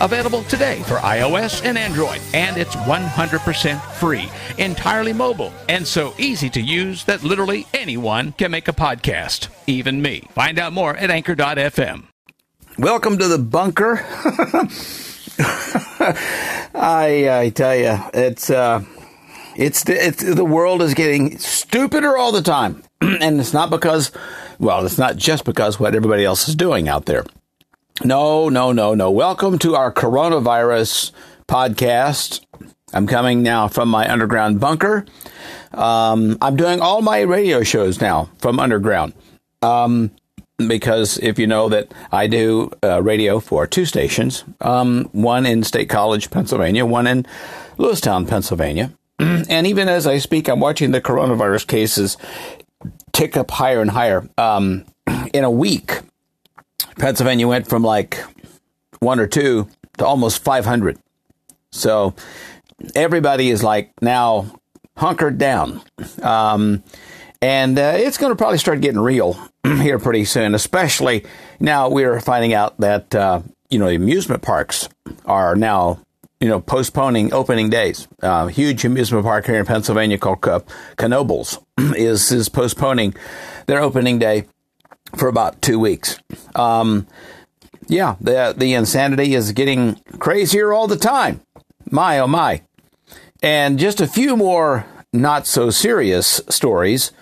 [0.00, 6.48] Available today for iOS and Android, and it's 100% free, entirely mobile, and so easy
[6.50, 10.26] to use that literally anyone can make a podcast, even me.
[10.30, 12.04] Find out more at anchor.fm.
[12.78, 14.02] Welcome to the bunker.
[16.74, 18.82] I I tell you, it's uh,
[19.54, 24.12] it's it's the world is getting stupider all the time, and it's not because,
[24.58, 27.24] well, it's not just because what everybody else is doing out there.
[28.02, 29.10] No, no, no, no.
[29.10, 31.12] Welcome to our coronavirus
[31.46, 32.42] podcast.
[32.94, 35.04] I'm coming now from my underground bunker.
[35.72, 39.12] Um, I'm doing all my radio shows now from underground.
[39.60, 40.12] Um,
[40.56, 45.62] because if you know that I do uh, radio for two stations, um, one in
[45.62, 47.26] State College, Pennsylvania, one in
[47.76, 48.92] Lewistown, Pennsylvania.
[49.18, 52.16] and even as I speak, I'm watching the coronavirus cases
[53.12, 54.26] tick up higher and higher.
[54.38, 54.86] Um,
[55.34, 56.00] in a week,
[56.98, 58.22] Pennsylvania went from like
[59.00, 60.98] one or two to almost 500.
[61.72, 62.14] So
[62.94, 64.46] everybody is like now
[64.96, 65.82] hunkered down.
[66.22, 66.82] Um,
[67.42, 71.24] and uh, it's going to probably start getting real here pretty soon, especially
[71.58, 73.40] now we're finding out that, uh,
[73.70, 74.88] you know, the amusement parks
[75.24, 76.00] are now,
[76.40, 78.08] you know, postponing opening days.
[78.22, 81.62] Uh, huge amusement park here in Pennsylvania called Knoebels
[81.96, 83.14] is, is postponing
[83.66, 84.44] their opening day
[85.16, 86.18] for about two weeks.
[86.54, 87.06] Um,
[87.88, 91.40] yeah, the the insanity is getting crazier all the time.
[91.90, 92.62] My oh my.
[93.42, 97.12] And just a few more not so serious stories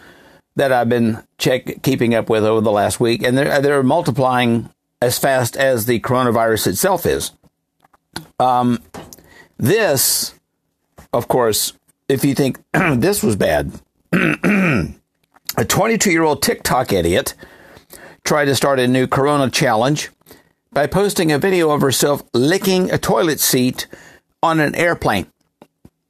[0.56, 4.70] that I've been check keeping up with over the last week, and they're they're multiplying
[5.00, 7.32] as fast as the coronavirus itself is.
[8.40, 8.82] Um,
[9.56, 10.34] this,
[11.12, 11.72] of course,
[12.08, 13.72] if you think this was bad,
[14.12, 17.34] a 22 year old TikTok idiot
[18.28, 20.10] tried to start a new Corona challenge
[20.70, 23.86] by posting a video of herself licking a toilet seat
[24.42, 25.26] on an airplane.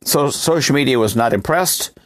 [0.02, 1.96] So social media was not impressed.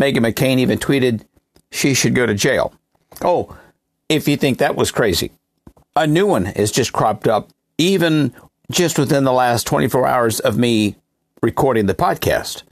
[0.00, 1.24] Meghan McCain even tweeted
[1.72, 2.72] she should go to jail.
[3.20, 3.58] Oh,
[4.08, 5.32] if you think that was crazy,
[5.96, 8.32] a new one is just cropped up, even
[8.70, 10.94] just within the last 24 hours of me
[11.42, 12.62] recording the podcast.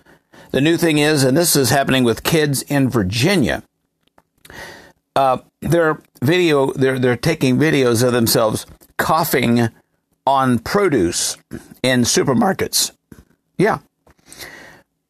[0.53, 3.64] The new thing is, and this is happening with kids in Virginia,
[5.16, 8.66] uh, they're video they're they're taking videos of themselves
[8.98, 9.68] coughing
[10.26, 11.37] on produce
[11.83, 12.92] in supermarkets.
[13.59, 13.79] Yeah.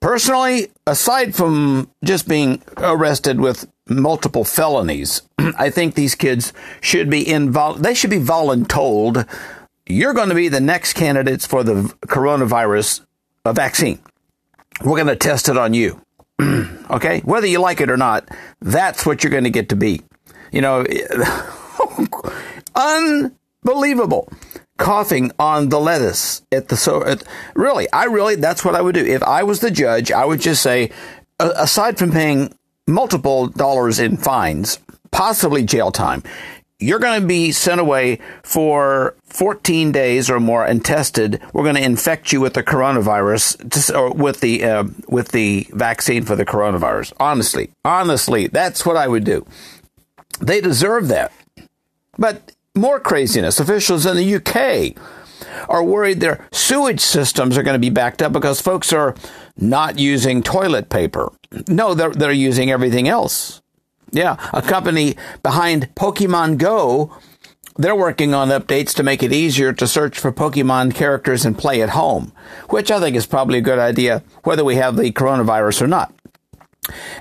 [0.01, 7.29] Personally, aside from just being arrested with multiple felonies, I think these kids should be
[7.29, 7.83] involved.
[7.83, 9.29] They should be voluntold.
[9.87, 13.01] You're going to be the next candidates for the coronavirus
[13.47, 14.01] vaccine.
[14.85, 16.01] We're going to test it on you.
[16.91, 17.21] okay?
[17.21, 18.29] Whether you like it or not,
[18.61, 20.03] that's what you're going to get to be.
[20.53, 20.85] You know,
[22.75, 24.29] unbelievable.
[24.79, 28.95] Coughing on the lettuce at the so at, really, I really that's what I would
[28.95, 30.13] do if I was the judge.
[30.13, 30.91] I would just say,
[31.41, 32.55] aside from paying
[32.87, 34.79] multiple dollars in fines,
[35.11, 36.23] possibly jail time,
[36.79, 41.41] you're going to be sent away for 14 days or more and tested.
[41.53, 46.25] We're going to infect you with the coronavirus or with the uh, with the vaccine
[46.25, 47.13] for the coronavirus.
[47.19, 49.47] Honestly, honestly, that's what I would do.
[50.41, 51.33] They deserve that.
[52.19, 53.59] But more craziness.
[53.59, 55.03] Officials in the UK
[55.69, 59.15] are worried their sewage systems are going to be backed up because folks are
[59.57, 61.33] not using toilet paper.
[61.69, 63.63] No, they're, they're using everything else.
[64.13, 67.17] Yeah, a company behind Pokemon Go,
[67.77, 71.83] they're working on updates to make it easier to search for Pokemon characters and play
[71.83, 72.33] at home,
[72.71, 76.15] which I think is probably a good idea whether we have the coronavirus or not.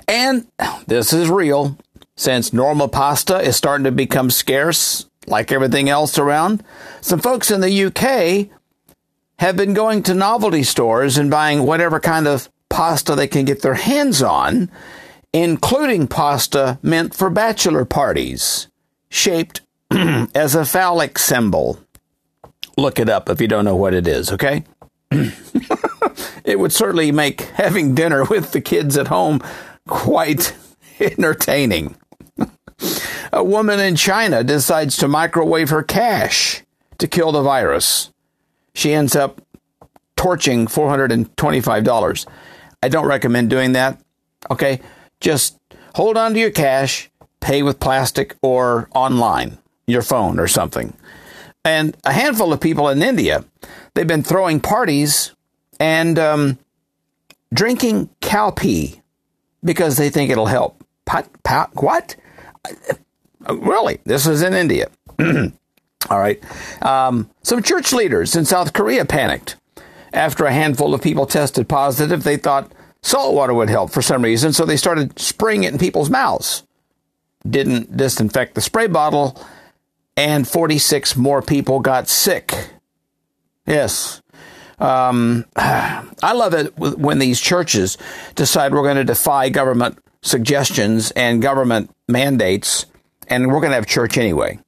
[0.08, 0.46] And
[0.86, 1.76] this is real.
[2.16, 6.64] Since normal pasta is starting to become scarce, like everything else around,
[7.02, 8.48] some folks in the UK
[9.38, 13.60] have been going to novelty stores and buying whatever kind of pasta they can get
[13.60, 14.70] their hands on,
[15.42, 18.68] including pasta meant for bachelor parties,
[19.10, 19.60] shaped
[19.90, 21.78] as a phallic symbol.
[22.78, 24.64] Look it up if you don't know what it is, okay?
[26.44, 29.42] it would certainly make having dinner with the kids at home
[29.86, 30.56] quite
[31.00, 31.96] entertaining.
[33.30, 36.62] A woman in China decides to microwave her cash
[36.96, 38.10] to kill the virus.
[38.74, 39.42] She ends up
[40.16, 42.26] torching $425.
[42.82, 44.00] I don't recommend doing that.
[44.50, 44.80] Okay?
[45.20, 45.58] Just
[45.94, 47.10] hold on to your cash,
[47.40, 50.96] pay with plastic or online, your phone or something.
[51.64, 53.44] And a handful of people in India,
[53.94, 55.34] they've been throwing parties
[55.80, 56.58] and um,
[57.52, 59.02] drinking cow pee
[59.64, 60.82] because they think it'll help.
[61.04, 62.16] Pot, pot, what?
[63.48, 63.98] Really?
[64.04, 64.90] This is in India.
[66.10, 66.40] All right.
[66.82, 69.56] Um, some church leaders in South Korea panicked
[70.12, 72.22] after a handful of people tested positive.
[72.22, 72.72] They thought
[73.02, 76.64] salt water would help for some reason, so they started spraying it in people's mouths.
[77.48, 79.40] Didn't disinfect the spray bottle,
[80.16, 82.70] and 46 more people got sick.
[83.66, 84.22] Yes.
[84.78, 87.98] Um, I love it when these churches
[88.34, 92.86] decide we're going to defy government suggestions and government mandates,
[93.28, 94.58] and we're going to have church anyway.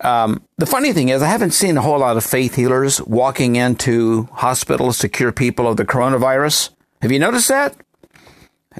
[0.00, 3.56] Um, the funny thing is, I haven't seen a whole lot of faith healers walking
[3.56, 6.70] into hospitals to cure people of the coronavirus.
[7.02, 7.76] Have you noticed that?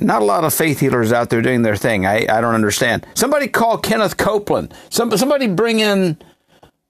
[0.00, 2.04] Not a lot of faith healers out there doing their thing.
[2.04, 3.06] I, I don't understand.
[3.14, 4.74] Somebody call Kenneth Copeland.
[4.90, 6.18] Some, somebody bring in,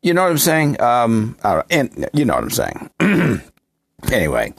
[0.03, 0.81] you know what I'm saying?
[0.81, 1.37] Um,
[1.71, 2.91] and you know what I'm saying.
[4.13, 4.55] anyway,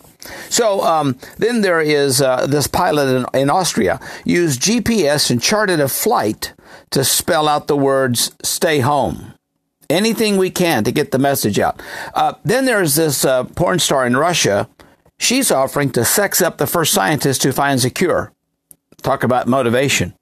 [0.49, 5.81] so um, then there is uh, this pilot in, in Austria used GPS and charted
[5.81, 6.53] a flight
[6.91, 9.33] to spell out the words "stay home."
[9.89, 11.81] anything we can to get the message out.
[12.13, 14.67] Uh, then there's this uh, porn star in Russia.
[15.19, 18.31] She's offering to sex up the first scientist who finds a cure.
[19.01, 20.13] Talk about motivation.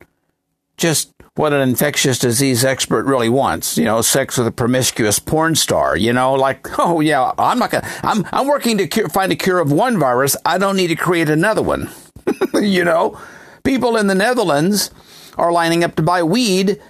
[0.78, 3.78] Just what an infectious disease expert really wants.
[3.78, 5.98] You know, sex with a promiscuous porn star.
[5.98, 7.88] You know, like, oh yeah, I'm not gonna.
[8.04, 10.36] I'm I'm working to cure, find a cure of one virus.
[10.46, 11.90] I don't need to create another one.
[12.54, 13.20] you know,
[13.64, 14.92] people in the Netherlands
[15.38, 16.82] are lining up to buy weed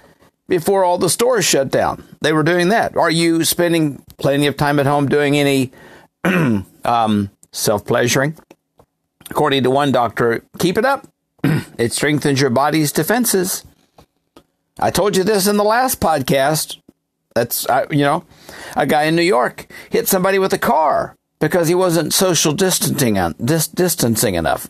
[0.48, 2.04] before all the stores shut down.
[2.20, 2.96] They were doing that.
[2.96, 5.72] Are you spending plenty of time at home doing any
[6.24, 8.36] um, self pleasuring?
[9.30, 11.08] According to one doctor, keep it up.
[11.78, 13.64] it strengthens your body's defenses.
[14.78, 16.78] I told you this in the last podcast.
[17.34, 18.24] That's, you know,
[18.76, 23.14] a guy in New York hit somebody with a car because he wasn't social distancing,
[23.42, 24.68] dis- distancing enough.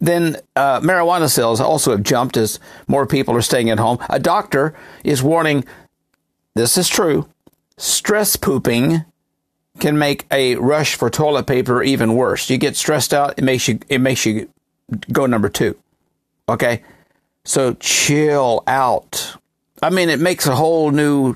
[0.00, 2.58] Then uh, marijuana sales also have jumped as
[2.88, 3.98] more people are staying at home.
[4.08, 4.74] A doctor
[5.04, 5.64] is warning
[6.54, 7.28] this is true
[7.78, 9.04] stress pooping
[9.82, 12.48] can make a rush for toilet paper even worse.
[12.48, 14.48] You get stressed out, it makes you it makes you
[15.10, 15.76] go number 2.
[16.48, 16.82] Okay?
[17.44, 19.36] So chill out.
[19.82, 21.34] I mean, it makes a whole new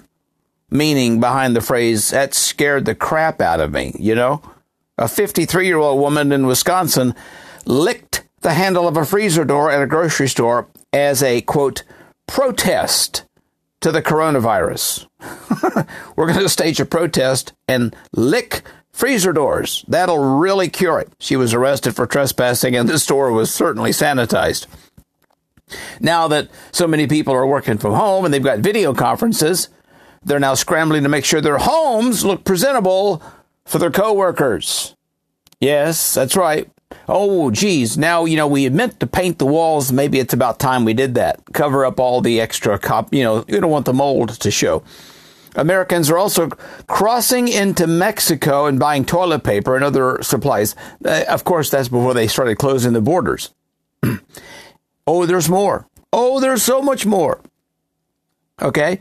[0.70, 4.40] meaning behind the phrase that scared the crap out of me, you know?
[4.96, 7.16] A 53-year-old woman in Wisconsin
[7.64, 11.82] licked the handle of a freezer door at a grocery store as a quote
[12.28, 13.25] protest
[13.86, 15.06] to the coronavirus.
[16.16, 19.84] We're going to stage a protest and lick freezer doors.
[19.86, 21.12] That'll really cure it.
[21.20, 24.66] She was arrested for trespassing and the store was certainly sanitized.
[26.00, 29.68] Now that so many people are working from home and they've got video conferences,
[30.24, 33.22] they're now scrambling to make sure their homes look presentable
[33.66, 34.96] for their coworkers.
[35.60, 36.68] Yes, that's right.
[37.08, 37.96] Oh, geez.
[37.98, 39.92] Now, you know, we meant to paint the walls.
[39.92, 41.40] Maybe it's about time we did that.
[41.52, 44.82] Cover up all the extra cop, you know, you don't want the mold to show.
[45.56, 46.48] Americans are also
[46.86, 50.76] crossing into Mexico and buying toilet paper and other supplies.
[51.04, 53.52] Uh, of course, that's before they started closing the borders.
[55.06, 55.88] oh, there's more.
[56.12, 57.40] Oh, there's so much more.
[58.60, 59.00] Okay.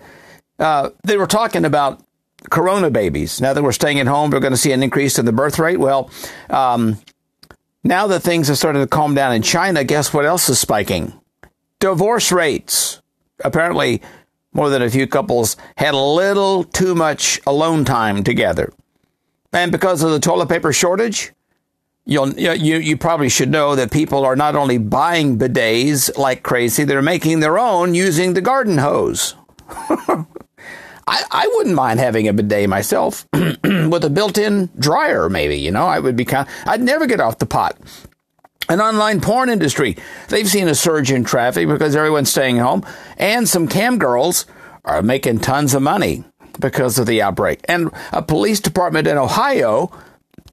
[0.57, 2.01] Uh, they were talking about
[2.49, 3.41] corona babies.
[3.41, 5.59] Now that we're staying at home, we're going to see an increase in the birth
[5.59, 5.79] rate.
[5.79, 6.09] Well,
[6.49, 6.97] um,
[7.86, 11.13] now that things have started to calm down in China, guess what else is spiking?
[11.79, 12.99] Divorce rates.
[13.43, 14.01] Apparently,
[14.53, 18.73] more than a few couples had a little too much alone time together.
[19.53, 21.31] And because of the toilet paper shortage,
[22.05, 26.86] you'll, you, you probably should know that people are not only buying bidets like crazy,
[26.86, 29.36] they're making their own using the garden hose.
[31.07, 35.85] I, I wouldn't mind having a bidet myself with a built-in dryer, maybe, you know,
[35.85, 37.77] I would be kind I'd never get off the pot.
[38.67, 39.95] An online porn industry,
[40.29, 42.83] they've seen a surge in traffic because everyone's staying home
[43.17, 44.47] and some cam girls
[44.83, 46.23] are making tons of money
[46.59, 47.59] because of the outbreak.
[47.65, 49.91] And a police department in Ohio,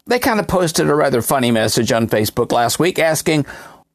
[0.06, 3.46] they kind of posted a rather funny message on Facebook last week asking,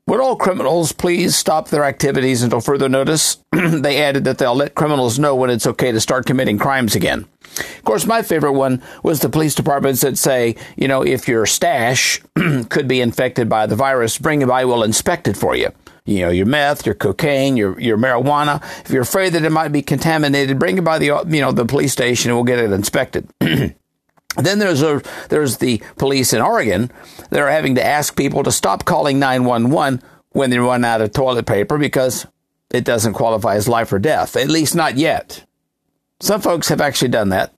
[0.07, 3.37] would all criminals please stop their activities until further notice?
[3.51, 7.25] they added that they'll let criminals know when it's okay to start committing crimes again.
[7.59, 11.45] Of course, my favorite one was the police departments that say, you know, if your
[11.45, 12.21] stash
[12.69, 15.71] could be infected by the virus, bring it by, we'll inspect it for you.
[16.05, 18.63] you know, your meth, your cocaine, your your marijuana.
[18.85, 21.65] If you're afraid that it might be contaminated, bring it by the you know the
[21.65, 23.29] police station and we'll get it inspected.
[24.45, 26.91] then there's a there's the police in Oregon
[27.29, 31.11] that are having to ask people to stop calling 911 when they run out of
[31.11, 32.27] toilet paper because
[32.71, 34.35] it doesn't qualify as life or death.
[34.35, 35.45] At least not yet.
[36.19, 37.53] Some folks have actually done that.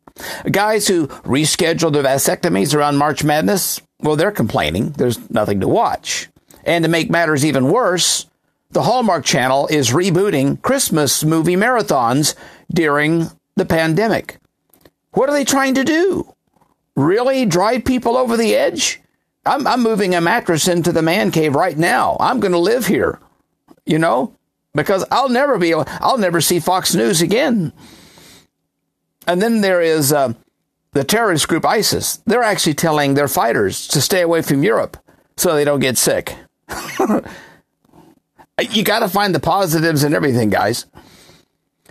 [0.51, 4.91] Guys who rescheduled their vasectomies around March Madness, well, they're complaining.
[4.91, 6.29] There's nothing to watch.
[6.65, 8.25] And to make matters even worse,
[8.71, 12.35] the Hallmark Channel is rebooting Christmas movie marathons
[12.71, 14.37] during the pandemic.
[15.11, 16.35] What are they trying to do?
[16.99, 18.99] Really drive people over the edge?
[19.45, 22.17] I'm, I'm moving a mattress into the man cave right now.
[22.19, 23.21] I'm going to live here,
[23.85, 24.35] you know,
[24.75, 27.71] because I'll never be, I'll never see Fox News again.
[29.25, 30.33] And then there is uh,
[30.91, 32.17] the terrorist group ISIS.
[32.25, 34.97] They're actually telling their fighters to stay away from Europe
[35.37, 36.35] so they don't get sick.
[38.71, 40.85] you got to find the positives in everything, guys.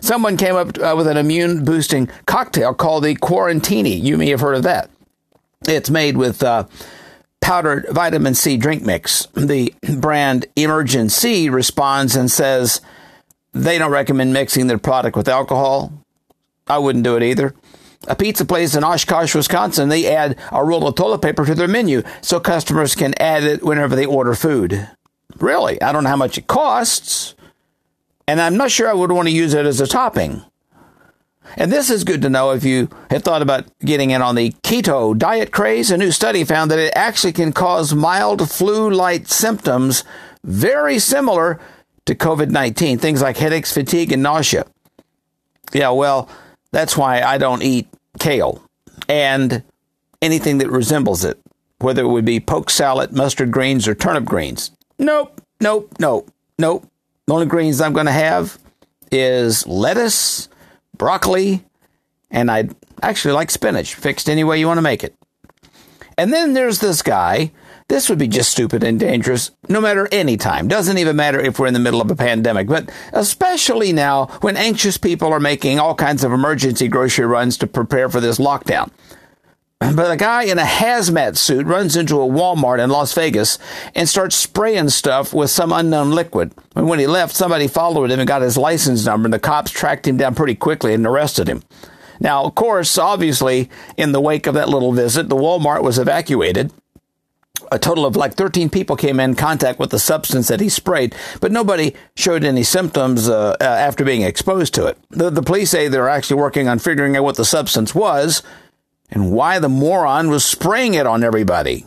[0.01, 3.99] Someone came up uh, with an immune boosting cocktail called the Quarantini.
[3.99, 4.91] You may have heard of that.
[5.69, 6.65] It's made with uh,
[7.41, 9.27] powdered vitamin C drink mix.
[9.33, 12.81] The brand Emergen-C responds and says
[13.53, 15.93] they don't recommend mixing their product with alcohol.
[16.67, 17.53] I wouldn't do it either.
[18.07, 21.67] A pizza place in Oshkosh, Wisconsin, they add a roll of toilet paper to their
[21.67, 24.89] menu so customers can add it whenever they order food.
[25.37, 27.35] Really, I don't know how much it costs,
[28.27, 30.43] and I'm not sure I would want to use it as a topping.
[31.57, 34.51] And this is good to know if you have thought about getting in on the
[34.63, 35.91] keto diet craze.
[35.91, 40.03] A new study found that it actually can cause mild flu like symptoms
[40.43, 41.59] very similar
[42.05, 44.65] to COVID 19, things like headaches, fatigue, and nausea.
[45.73, 46.29] Yeah, well,
[46.71, 47.87] that's why I don't eat
[48.19, 48.63] kale
[49.07, 49.63] and
[50.21, 51.39] anything that resembles it,
[51.79, 54.71] whether it would be poke salad, mustard greens, or turnip greens.
[54.97, 56.85] Nope, nope, nope, nope.
[57.27, 58.57] The only greens I'm going to have
[59.11, 60.48] is lettuce,
[60.99, 61.65] broccoli,
[62.29, 62.69] and I
[63.01, 65.15] actually like spinach, fixed any way you want to make it.
[66.15, 67.51] And then there's this guy.
[67.87, 70.67] This would be just stupid and dangerous no matter any time.
[70.67, 74.57] Doesn't even matter if we're in the middle of a pandemic, but especially now when
[74.57, 78.91] anxious people are making all kinds of emergency grocery runs to prepare for this lockdown.
[79.95, 83.57] But a guy in a hazmat suit runs into a Walmart in Las Vegas
[83.95, 86.53] and starts spraying stuff with some unknown liquid.
[86.75, 89.71] And when he left, somebody followed him and got his license number, and the cops
[89.71, 91.63] tracked him down pretty quickly and arrested him.
[92.19, 96.73] Now, of course, obviously, in the wake of that little visit, the Walmart was evacuated.
[97.71, 101.15] A total of like 13 people came in contact with the substance that he sprayed,
[101.39, 104.97] but nobody showed any symptoms uh, uh, after being exposed to it.
[105.11, 108.43] The, the police say they're actually working on figuring out what the substance was
[109.11, 111.85] and why the moron was spraying it on everybody.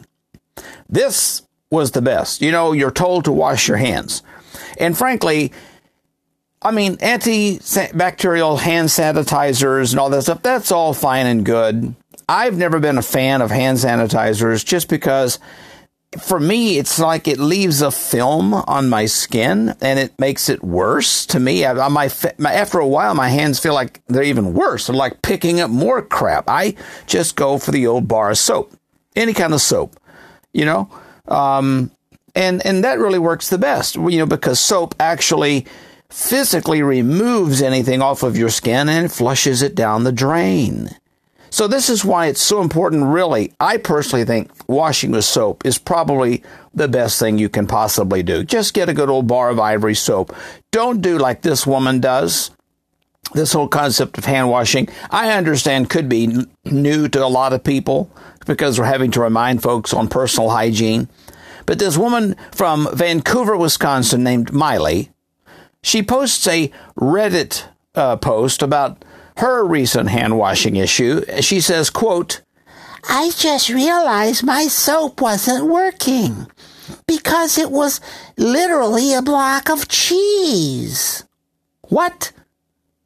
[0.89, 2.43] This was the best.
[2.43, 4.23] You know, you're told to wash your hands.
[4.79, 5.53] And frankly,
[6.61, 11.95] I mean, antibacterial hand sanitizers and all that stuff, that's all fine and good.
[12.29, 15.39] I've never been a fan of hand sanitizers just because
[16.21, 20.63] for me, it's like it leaves a film on my skin and it makes it
[20.63, 21.65] worse to me.
[21.65, 24.87] I, my, my, after a while, my hands feel like they're even worse.
[24.87, 26.45] They're like picking up more crap.
[26.49, 26.75] I
[27.07, 28.73] just go for the old bar of soap,
[29.17, 29.99] any kind of soap,
[30.53, 30.91] you know?
[31.29, 31.91] Um,
[32.35, 35.67] and, and that really works the best, you know, because soap actually
[36.11, 40.91] physically removes anything off of your skin and flushes it down the drain.
[41.53, 43.53] So this is why it's so important, really.
[43.61, 46.43] I personally think washing with soap is probably
[46.73, 48.43] the best thing you can possibly do.
[48.43, 50.35] Just get a good old bar of ivory soap.
[50.71, 52.53] Don't do like this woman does.
[53.35, 57.63] This whole concept of hand washing, I understand could be new to a lot of
[57.63, 58.11] people
[58.47, 61.11] because we're having to remind folks on personal hygiene.
[61.67, 65.11] But this woman from Vancouver, Wisconsin named Miley,
[65.83, 69.05] she posts a Reddit uh, post about
[69.39, 71.25] her recent hand washing issue.
[71.41, 72.43] She says, quote,
[73.09, 76.47] I just realized my soap wasn't working
[77.07, 78.01] because it was
[78.37, 81.25] literally a block of cheese.
[81.83, 82.33] What?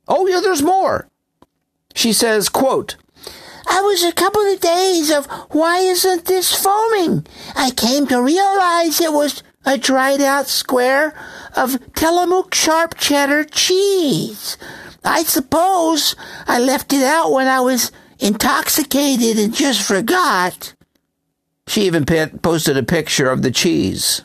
[0.09, 1.09] Oh, yeah, there's more.
[1.95, 2.97] She says, quote,
[3.69, 7.27] I was a couple of days of why isn't this foaming?
[7.57, 11.15] I came to realize it was a dried out square
[11.57, 14.57] of Tillamook sharp cheddar cheese.
[15.07, 20.75] I suppose I left it out when I was intoxicated and just forgot.
[21.69, 24.23] She even posted a picture of the cheese.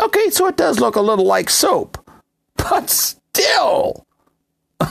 [0.00, 1.98] Okay, so it does look a little like soap,
[2.56, 4.06] but still.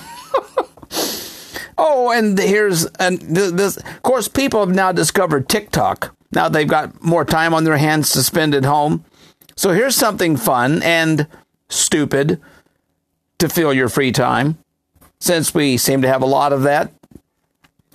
[1.77, 3.77] oh, and here's and this.
[3.77, 6.15] Of course, people have now discovered TikTok.
[6.31, 9.05] Now they've got more time on their hands to spend at home.
[9.55, 11.27] So here's something fun and
[11.69, 12.39] stupid
[13.39, 14.57] to fill your free time,
[15.21, 16.91] since we seem to have a lot of that.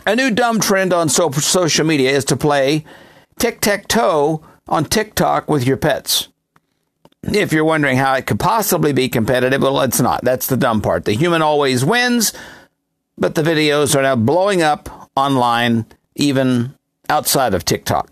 [0.06, 2.84] A new dumb trend on so- social media is to play
[3.38, 6.28] tic tac toe on TikTok with your pets.
[7.24, 10.22] If you're wondering how it could possibly be competitive, well, it's not.
[10.22, 11.04] That's the dumb part.
[11.04, 12.32] The human always wins,
[13.18, 16.74] but the videos are now blowing up online, even
[17.10, 18.08] outside of TikTok.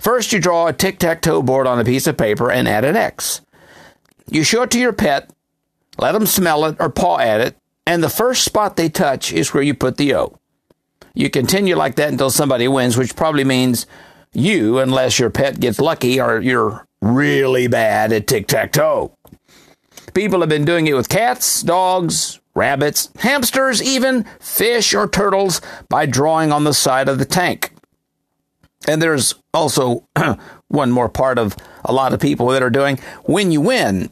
[0.00, 2.86] First, you draw a tic tac toe board on a piece of paper and add
[2.86, 3.42] an X.
[4.30, 5.30] You show it to your pet,
[5.98, 7.56] let them smell it or paw at it,
[7.86, 10.38] and the first spot they touch is where you put the O.
[11.14, 13.86] You continue like that until somebody wins, which probably means
[14.32, 19.12] you, unless your pet gets lucky or you're really bad at tic tac toe.
[20.14, 26.06] People have been doing it with cats, dogs, rabbits, hamsters, even fish or turtles by
[26.06, 27.72] drawing on the side of the tank.
[28.88, 30.06] And there's also
[30.68, 34.10] one more part of a lot of people that are doing when you win,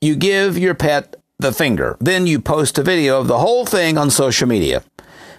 [0.00, 1.96] you give your pet the finger.
[2.00, 4.82] Then you post a video of the whole thing on social media.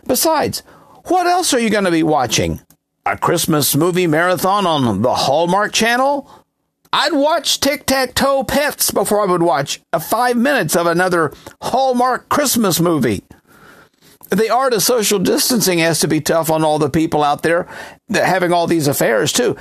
[0.05, 0.63] Besides,
[1.05, 2.61] what else are you going to be watching?
[3.05, 6.29] A Christmas movie marathon on the Hallmark Channel?
[6.93, 11.33] I'd watch Tic Tac Toe Pets before I would watch a five minutes of another
[11.61, 13.23] Hallmark Christmas movie.
[14.29, 17.67] The art of social distancing has to be tough on all the people out there
[18.09, 19.55] having all these affairs, too.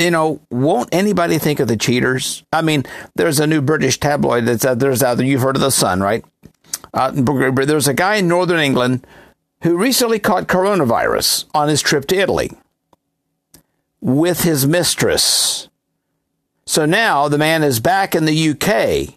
[0.00, 2.42] You know, won't anybody think of the cheaters?
[2.52, 2.84] I mean,
[3.16, 5.26] there's a new British tabloid that's out there's out there.
[5.26, 6.24] You've heard of the Sun, right?
[6.94, 9.06] Uh, there's a guy in northern England
[9.62, 12.50] who recently caught coronavirus on his trip to Italy
[14.00, 15.68] with his mistress.
[16.64, 19.14] So now the man is back in the UK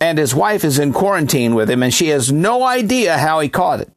[0.00, 3.48] and his wife is in quarantine with him and she has no idea how he
[3.48, 3.92] caught it.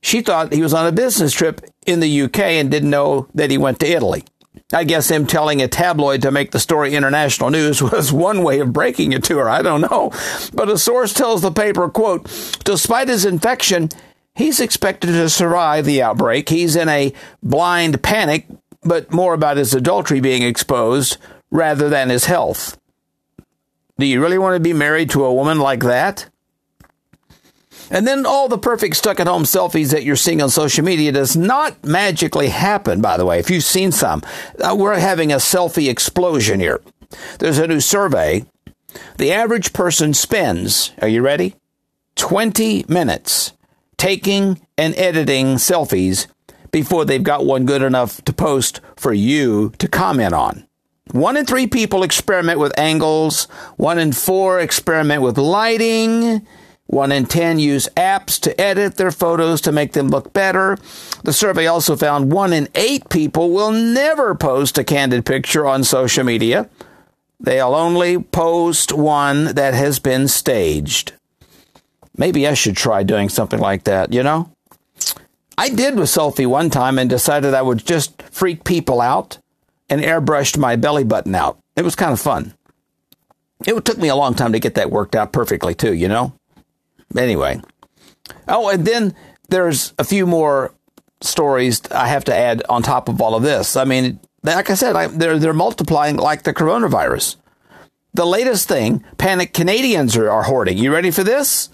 [0.00, 3.50] She thought he was on a business trip in the UK and didn't know that
[3.50, 4.22] he went to Italy.
[4.72, 8.60] I guess him telling a tabloid to make the story international news was one way
[8.60, 9.48] of breaking it to her.
[9.48, 10.12] I don't know.
[10.52, 12.24] But a source tells the paper, quote,
[12.64, 13.90] despite his infection,
[14.34, 16.48] he's expected to survive the outbreak.
[16.48, 18.46] He's in a blind panic,
[18.82, 21.16] but more about his adultery being exposed
[21.50, 22.78] rather than his health.
[23.98, 26.28] Do you really want to be married to a woman like that?
[27.90, 31.12] And then all the perfect stuck at home selfies that you're seeing on social media
[31.12, 33.38] does not magically happen, by the way.
[33.38, 34.22] If you've seen some,
[34.60, 36.80] uh, we're having a selfie explosion here.
[37.38, 38.44] There's a new survey.
[39.16, 41.54] The average person spends, are you ready?
[42.16, 43.52] 20 minutes
[43.96, 46.26] taking and editing selfies
[46.70, 50.66] before they've got one good enough to post for you to comment on.
[51.12, 53.44] One in three people experiment with angles.
[53.76, 56.46] One in four experiment with lighting.
[56.88, 60.78] One in 10 use apps to edit their photos to make them look better.
[61.22, 65.84] The survey also found one in eight people will never post a candid picture on
[65.84, 66.70] social media.
[67.38, 71.12] They'll only post one that has been staged.
[72.16, 74.50] Maybe I should try doing something like that, you know?
[75.58, 79.38] I did with selfie one time and decided I would just freak people out
[79.90, 81.58] and airbrushed my belly button out.
[81.76, 82.54] It was kind of fun.
[83.66, 86.32] It took me a long time to get that worked out perfectly, too, you know?
[87.16, 87.60] Anyway.
[88.46, 89.14] Oh, and then
[89.48, 90.74] there's a few more
[91.20, 93.76] stories I have to add on top of all of this.
[93.76, 97.36] I mean, like I said, I, they're, they're multiplying like the coronavirus.
[98.14, 100.78] The latest thing, panic Canadians are, are hoarding.
[100.78, 101.70] You ready for this?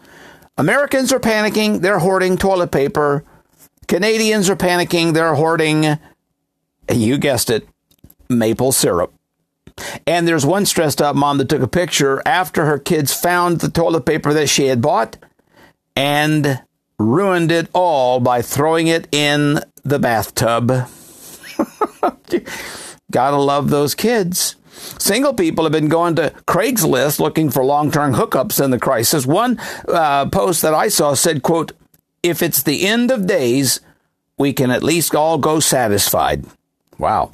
[0.56, 3.24] Americans are panicking, they're hoarding toilet paper.
[3.88, 5.98] Canadians are panicking, they're hoarding,
[6.92, 7.66] you guessed it,
[8.28, 9.12] maple syrup.
[10.06, 13.70] And there's one stressed out mom that took a picture after her kids found the
[13.70, 15.16] toilet paper that she had bought
[15.96, 16.62] and
[16.98, 20.68] ruined it all by throwing it in the bathtub.
[23.10, 24.56] Gotta love those kids.
[24.98, 29.24] Single people have been going to Craigslist looking for long-term hookups in the crisis.
[29.24, 29.58] One
[29.88, 31.72] uh, post that I saw said, "quote
[32.22, 33.80] If it's the end of days,
[34.36, 36.44] we can at least all go satisfied."
[36.98, 37.30] Wow.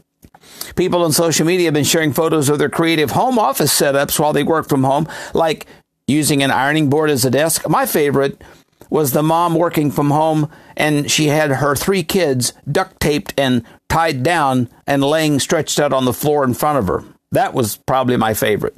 [0.76, 4.32] People on social media have been sharing photos of their creative home office setups while
[4.32, 5.66] they work from home, like
[6.06, 7.68] using an ironing board as a desk.
[7.68, 8.42] My favorite
[8.88, 13.64] was the mom working from home and she had her three kids duct taped and
[13.88, 17.04] tied down and laying stretched out on the floor in front of her.
[17.30, 18.76] That was probably my favorite.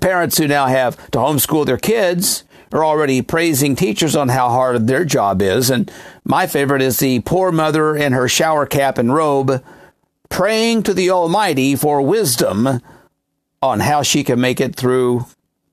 [0.00, 4.86] Parents who now have to homeschool their kids are already praising teachers on how hard
[4.86, 5.70] their job is.
[5.70, 5.90] And
[6.24, 9.62] my favorite is the poor mother in her shower cap and robe
[10.30, 12.80] praying to the Almighty for wisdom
[13.60, 15.26] on how she can make it through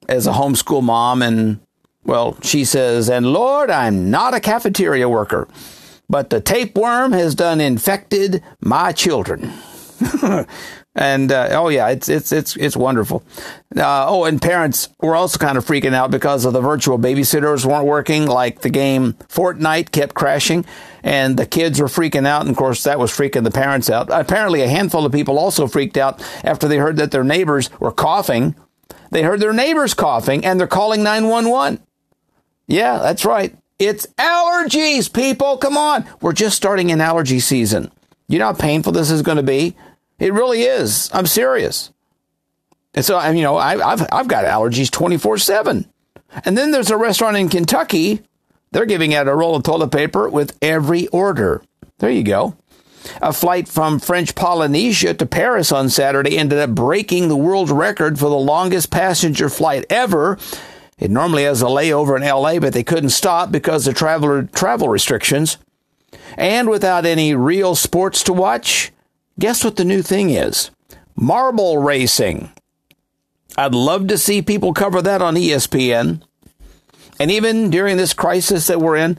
[0.10, 1.22] as a homeschool mom.
[1.22, 1.62] And,
[2.04, 5.48] well, she says, And Lord, I'm not a cafeteria worker,
[6.10, 9.54] but the tapeworm has done infected my children.
[10.98, 13.24] and uh, oh yeah, it's it's it's it's wonderful.
[13.76, 17.66] Uh, oh, and parents were also kind of freaking out because of the virtual babysitters
[17.66, 18.26] weren't working.
[18.26, 20.66] Like the game Fortnite kept crashing,
[21.04, 22.42] and the kids were freaking out.
[22.42, 24.10] And of course, that was freaking the parents out.
[24.12, 27.92] Apparently, a handful of people also freaked out after they heard that their neighbors were
[27.92, 28.56] coughing.
[29.12, 31.80] They heard their neighbors coughing, and they're calling nine one one.
[32.68, 33.56] Yeah, that's right.
[33.78, 35.58] It's allergies, people.
[35.58, 36.06] Come on.
[36.22, 37.92] We're just starting an allergy season.
[38.28, 39.76] You know how painful this is going to be?
[40.20, 41.10] It really is.
[41.14, 41.92] I'm serious.
[42.94, 45.86] And so, you know, I, have I've got allergies 24 7.
[46.46, 48.22] And then there's a restaurant in Kentucky.
[48.72, 51.64] They're giving out a roll of toilet paper with every order.
[52.00, 52.56] There you go.
[53.22, 58.20] A flight from French Polynesia to Paris on Saturday ended up breaking the world record
[58.20, 60.38] for the longest passenger flight ever.
[60.98, 64.90] It normally has a layover in LA, but they couldn't stop because of traveler travel
[64.90, 65.58] restrictions.
[66.36, 68.92] And without any real sports to watch,
[69.40, 70.72] guess what the new thing is?
[71.16, 72.52] Marble racing.
[73.58, 76.22] I'd love to see people cover that on ESPN.
[77.20, 79.18] And even during this crisis that we're in,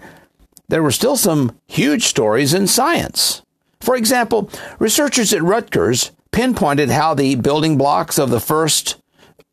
[0.68, 3.42] there were still some huge stories in science.
[3.80, 8.96] For example, researchers at Rutgers pinpointed how the building blocks of the first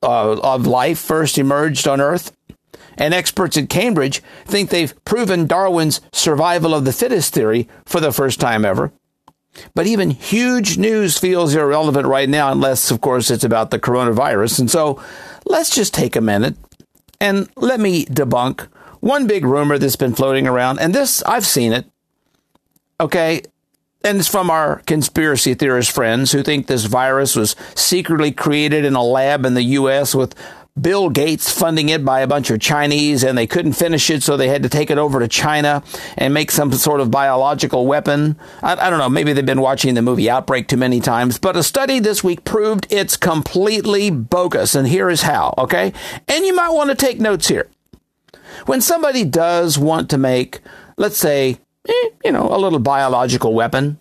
[0.04, 2.32] uh, of life first emerged on Earth.
[2.98, 8.12] And experts at Cambridge think they've proven Darwin's survival of the fittest theory for the
[8.12, 8.94] first time ever.
[9.74, 14.60] But even huge news feels irrelevant right now, unless, of course, it's about the coronavirus.
[14.60, 15.02] And so
[15.46, 16.56] let's just take a minute
[17.20, 18.68] and let me debunk
[19.00, 20.80] one big rumor that's been floating around.
[20.80, 21.86] And this, I've seen it.
[23.00, 23.44] Okay.
[24.04, 28.96] And it's from our conspiracy theorist friends who think this virus was secretly created in
[28.96, 30.14] a lab in the U.S.
[30.14, 30.36] with
[30.80, 34.36] Bill Gates funding it by a bunch of Chinese and they couldn't finish it, so
[34.36, 35.82] they had to take it over to China
[36.18, 38.38] and make some sort of biological weapon.
[38.62, 41.56] I, I, don't know, maybe they've been watching the movie Outbreak too many times, but
[41.56, 44.76] a study this week proved it's completely bogus.
[44.76, 45.94] And here is how, okay?
[46.28, 47.70] And you might want to take notes here.
[48.66, 50.60] When somebody does want to make,
[50.98, 51.58] let's say,
[51.88, 53.98] eh, you know, a little biological weapon,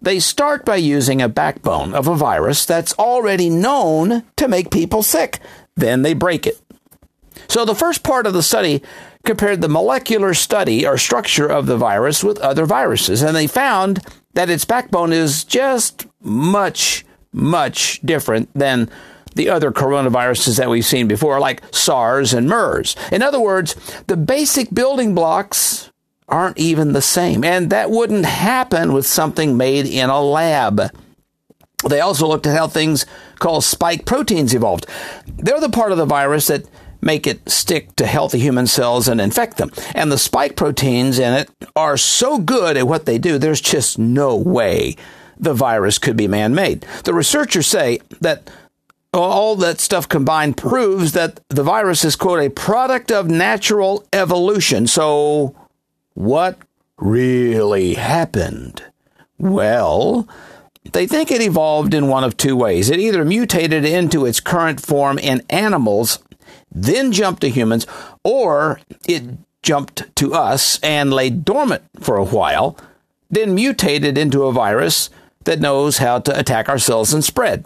[0.00, 5.02] they start by using a backbone of a virus that's already known to make people
[5.02, 5.40] sick.
[5.78, 6.60] Then they break it.
[7.48, 8.82] So the first part of the study
[9.24, 14.04] compared the molecular study or structure of the virus with other viruses, and they found
[14.34, 18.90] that its backbone is just much, much different than
[19.34, 22.96] the other coronaviruses that we've seen before, like SARS and MERS.
[23.12, 23.76] In other words,
[24.06, 25.90] the basic building blocks
[26.28, 30.90] aren't even the same, and that wouldn't happen with something made in a lab.
[31.88, 33.06] They also looked at how things
[33.38, 34.86] called spike proteins evolved.
[35.26, 36.66] They're the part of the virus that
[37.00, 39.70] make it stick to healthy human cells and infect them.
[39.94, 43.98] And the spike proteins in it are so good at what they do, there's just
[43.98, 44.96] no way
[45.38, 46.84] the virus could be man made.
[47.04, 48.50] The researchers say that
[49.12, 54.86] all that stuff combined proves that the virus is, quote, a product of natural evolution.
[54.86, 55.54] So,
[56.14, 56.58] what
[56.98, 58.82] really happened?
[59.38, 60.28] Well,
[60.92, 62.90] they think it evolved in one of two ways.
[62.90, 66.18] It either mutated into its current form in animals,
[66.70, 67.86] then jumped to humans,
[68.24, 69.24] or it
[69.62, 72.76] jumped to us and lay dormant for a while,
[73.30, 75.10] then mutated into a virus
[75.44, 77.64] that knows how to attack our cells and spread.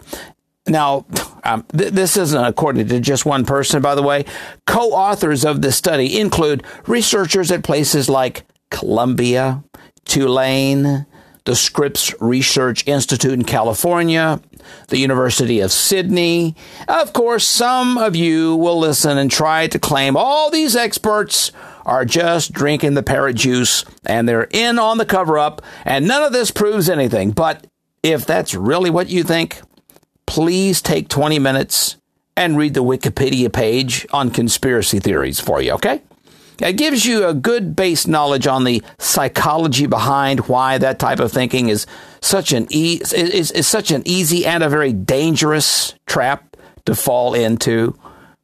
[0.66, 1.06] Now,
[1.42, 4.24] um, th- this isn't according to just one person, by the way.
[4.66, 9.64] Co authors of this study include researchers at places like Columbia,
[10.04, 11.06] Tulane,
[11.44, 14.40] the Scripps Research Institute in California,
[14.88, 16.54] the University of Sydney.
[16.88, 21.52] Of course, some of you will listen and try to claim all these experts
[21.84, 26.22] are just drinking the parrot juice and they're in on the cover up and none
[26.22, 27.32] of this proves anything.
[27.32, 27.66] But
[28.02, 29.60] if that's really what you think,
[30.26, 31.96] please take 20 minutes
[32.36, 36.02] and read the Wikipedia page on conspiracy theories for you, okay?
[36.62, 41.32] It gives you a good base knowledge on the psychology behind why that type of
[41.32, 41.86] thinking is
[42.20, 46.56] such an e- is, is such an easy and a very dangerous trap
[46.86, 47.98] to fall into.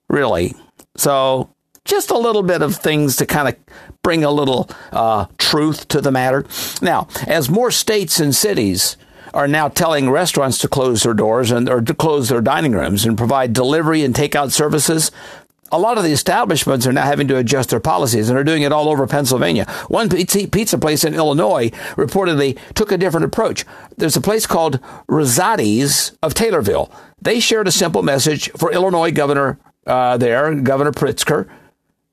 [0.09, 0.55] Really.
[0.97, 1.55] So
[1.85, 3.57] just a little bit of things to kind of
[4.03, 6.45] bring a little uh, truth to the matter.
[6.83, 8.97] Now, as more states and cities
[9.35, 13.05] are now telling restaurants to close their doors and or to close their dining rooms
[13.05, 15.11] and provide delivery and takeout services,
[15.71, 18.63] a lot of the establishments are now having to adjust their policies and are doing
[18.63, 19.67] it all over Pennsylvania.
[19.89, 23.65] One pizza place in Illinois reportedly took a different approach.
[23.97, 26.91] There's a place called Rosati's of Taylorville.
[27.21, 31.49] They shared a simple message for Illinois Governor uh, there, Governor Pritzker.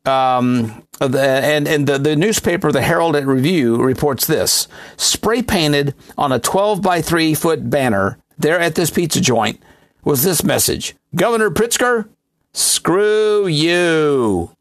[0.05, 6.31] Um, and and the, the newspaper, the Herald and Review, reports this: spray painted on
[6.31, 9.61] a 12 by 3 foot banner there at this pizza joint
[10.03, 12.07] was this message Governor Pritzker,
[12.55, 14.51] screw you.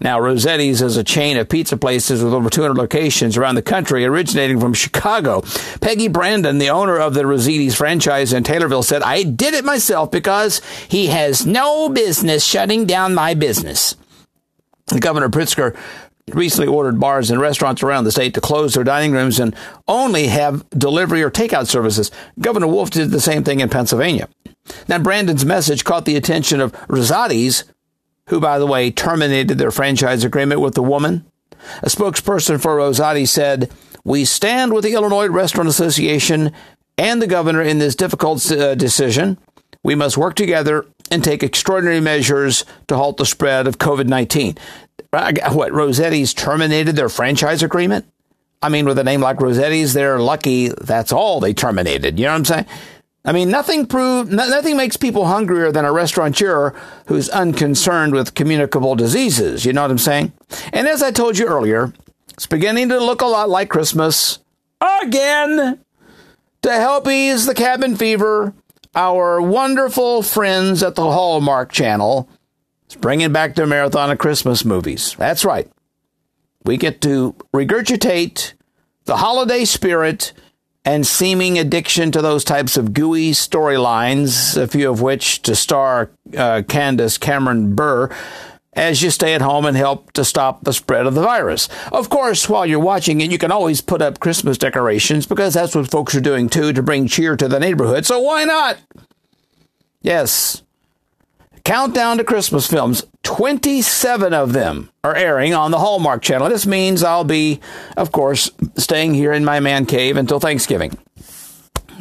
[0.00, 4.04] Now, Rossetti's is a chain of pizza places with over 200 locations around the country,
[4.04, 5.42] originating from Chicago.
[5.80, 10.12] Peggy Brandon, the owner of the Rossetti's franchise in Taylorville, said, I did it myself
[10.12, 13.96] because he has no business shutting down my business.
[15.00, 15.76] Governor Pritzker
[16.34, 19.54] recently ordered bars and restaurants around the state to close their dining rooms and
[19.88, 22.10] only have delivery or takeout services.
[22.38, 24.28] Governor Wolf did the same thing in Pennsylvania.
[24.88, 27.64] Now, Brandon's message caught the attention of Rosati's,
[28.28, 31.24] who, by the way, terminated their franchise agreement with the woman.
[31.82, 33.70] A spokesperson for Rosati said,
[34.04, 36.52] We stand with the Illinois Restaurant Association
[36.96, 39.38] and the governor in this difficult uh, decision.
[39.82, 44.58] We must work together and take extraordinary measures to halt the spread of COVID 19.
[45.10, 48.06] What, Rossetti's terminated their franchise agreement?
[48.60, 52.18] I mean, with a name like Rossetti's, they're lucky that's all they terminated.
[52.18, 52.66] You know what I'm saying?
[53.24, 56.74] I mean, nothing prove, nothing makes people hungrier than a restaurateur
[57.06, 59.64] who's unconcerned with communicable diseases.
[59.64, 60.32] You know what I'm saying?
[60.72, 61.92] And as I told you earlier,
[62.32, 64.38] it's beginning to look a lot like Christmas
[65.02, 65.80] again.
[66.62, 68.54] To help ease the cabin fever,
[68.94, 72.28] our wonderful friends at the Hallmark Channel
[72.88, 75.14] is bringing back their marathon of Christmas movies.
[75.18, 75.70] That's right.
[76.64, 78.54] We get to regurgitate
[79.04, 80.32] the holiday spirit
[80.88, 86.10] and seeming addiction to those types of gooey storylines, a few of which to star
[86.34, 88.10] uh, Candace Cameron Bure
[88.72, 91.68] as you stay at home and help to stop the spread of the virus.
[91.92, 95.74] Of course, while you're watching it, you can always put up Christmas decorations because that's
[95.74, 98.06] what folks are doing too to bring cheer to the neighborhood.
[98.06, 98.78] So why not?
[100.00, 100.62] Yes.
[101.68, 103.06] Countdown to Christmas films.
[103.24, 106.48] 27 of them are airing on the Hallmark Channel.
[106.48, 107.60] This means I'll be,
[107.94, 110.96] of course, staying here in my man cave until Thanksgiving.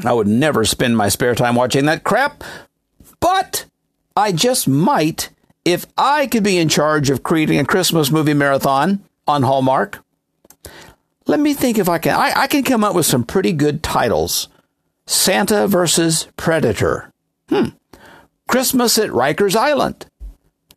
[0.06, 2.46] I would never spend my spare time watching that crap,
[3.20, 3.66] but
[4.16, 5.32] I just might
[5.66, 10.02] if I could be in charge of creating a Christmas movie marathon on Hallmark.
[11.26, 12.16] Let me think if I can.
[12.16, 14.48] I, I can come up with some pretty good titles
[15.08, 17.12] Santa versus Predator.
[17.50, 17.72] Hmm.
[18.48, 20.06] Christmas at Rikers Island.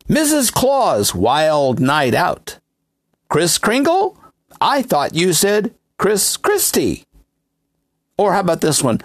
[0.09, 0.51] Mrs.
[0.51, 2.59] Claus Wild Night Out.
[3.29, 4.17] Kris Kringle?
[4.59, 7.05] I thought you said Chris Christie.
[8.17, 8.99] Or how about this one?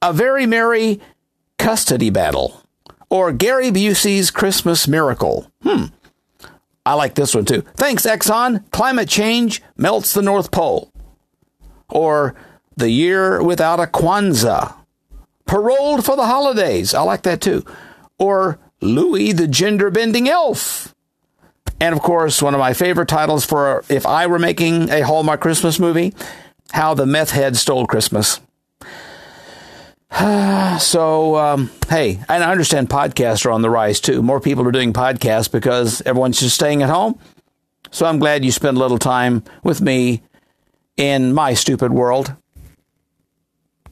[0.00, 1.00] A Very Merry
[1.58, 2.62] Custody Battle.
[3.10, 5.50] Or Gary Busey's Christmas Miracle.
[5.62, 5.86] Hmm.
[6.86, 7.62] I like this one too.
[7.76, 8.70] Thanks, Exxon.
[8.70, 10.92] Climate change melts the North Pole.
[11.88, 12.34] Or
[12.76, 14.74] The Year Without a Kwanzaa.
[15.46, 16.94] Paroled for the Holidays.
[16.94, 17.64] I like that too.
[18.18, 20.94] Or Louis the Gender Bending Elf.
[21.80, 25.40] And of course, one of my favorite titles for if I were making a Hallmark
[25.40, 26.14] Christmas movie,
[26.72, 28.40] How the Meth Head Stole Christmas.
[30.78, 34.22] so, um, hey, I understand podcasts are on the rise too.
[34.22, 37.18] More people are doing podcasts because everyone's just staying at home.
[37.90, 40.22] So I'm glad you spend a little time with me
[40.96, 42.34] in my stupid world.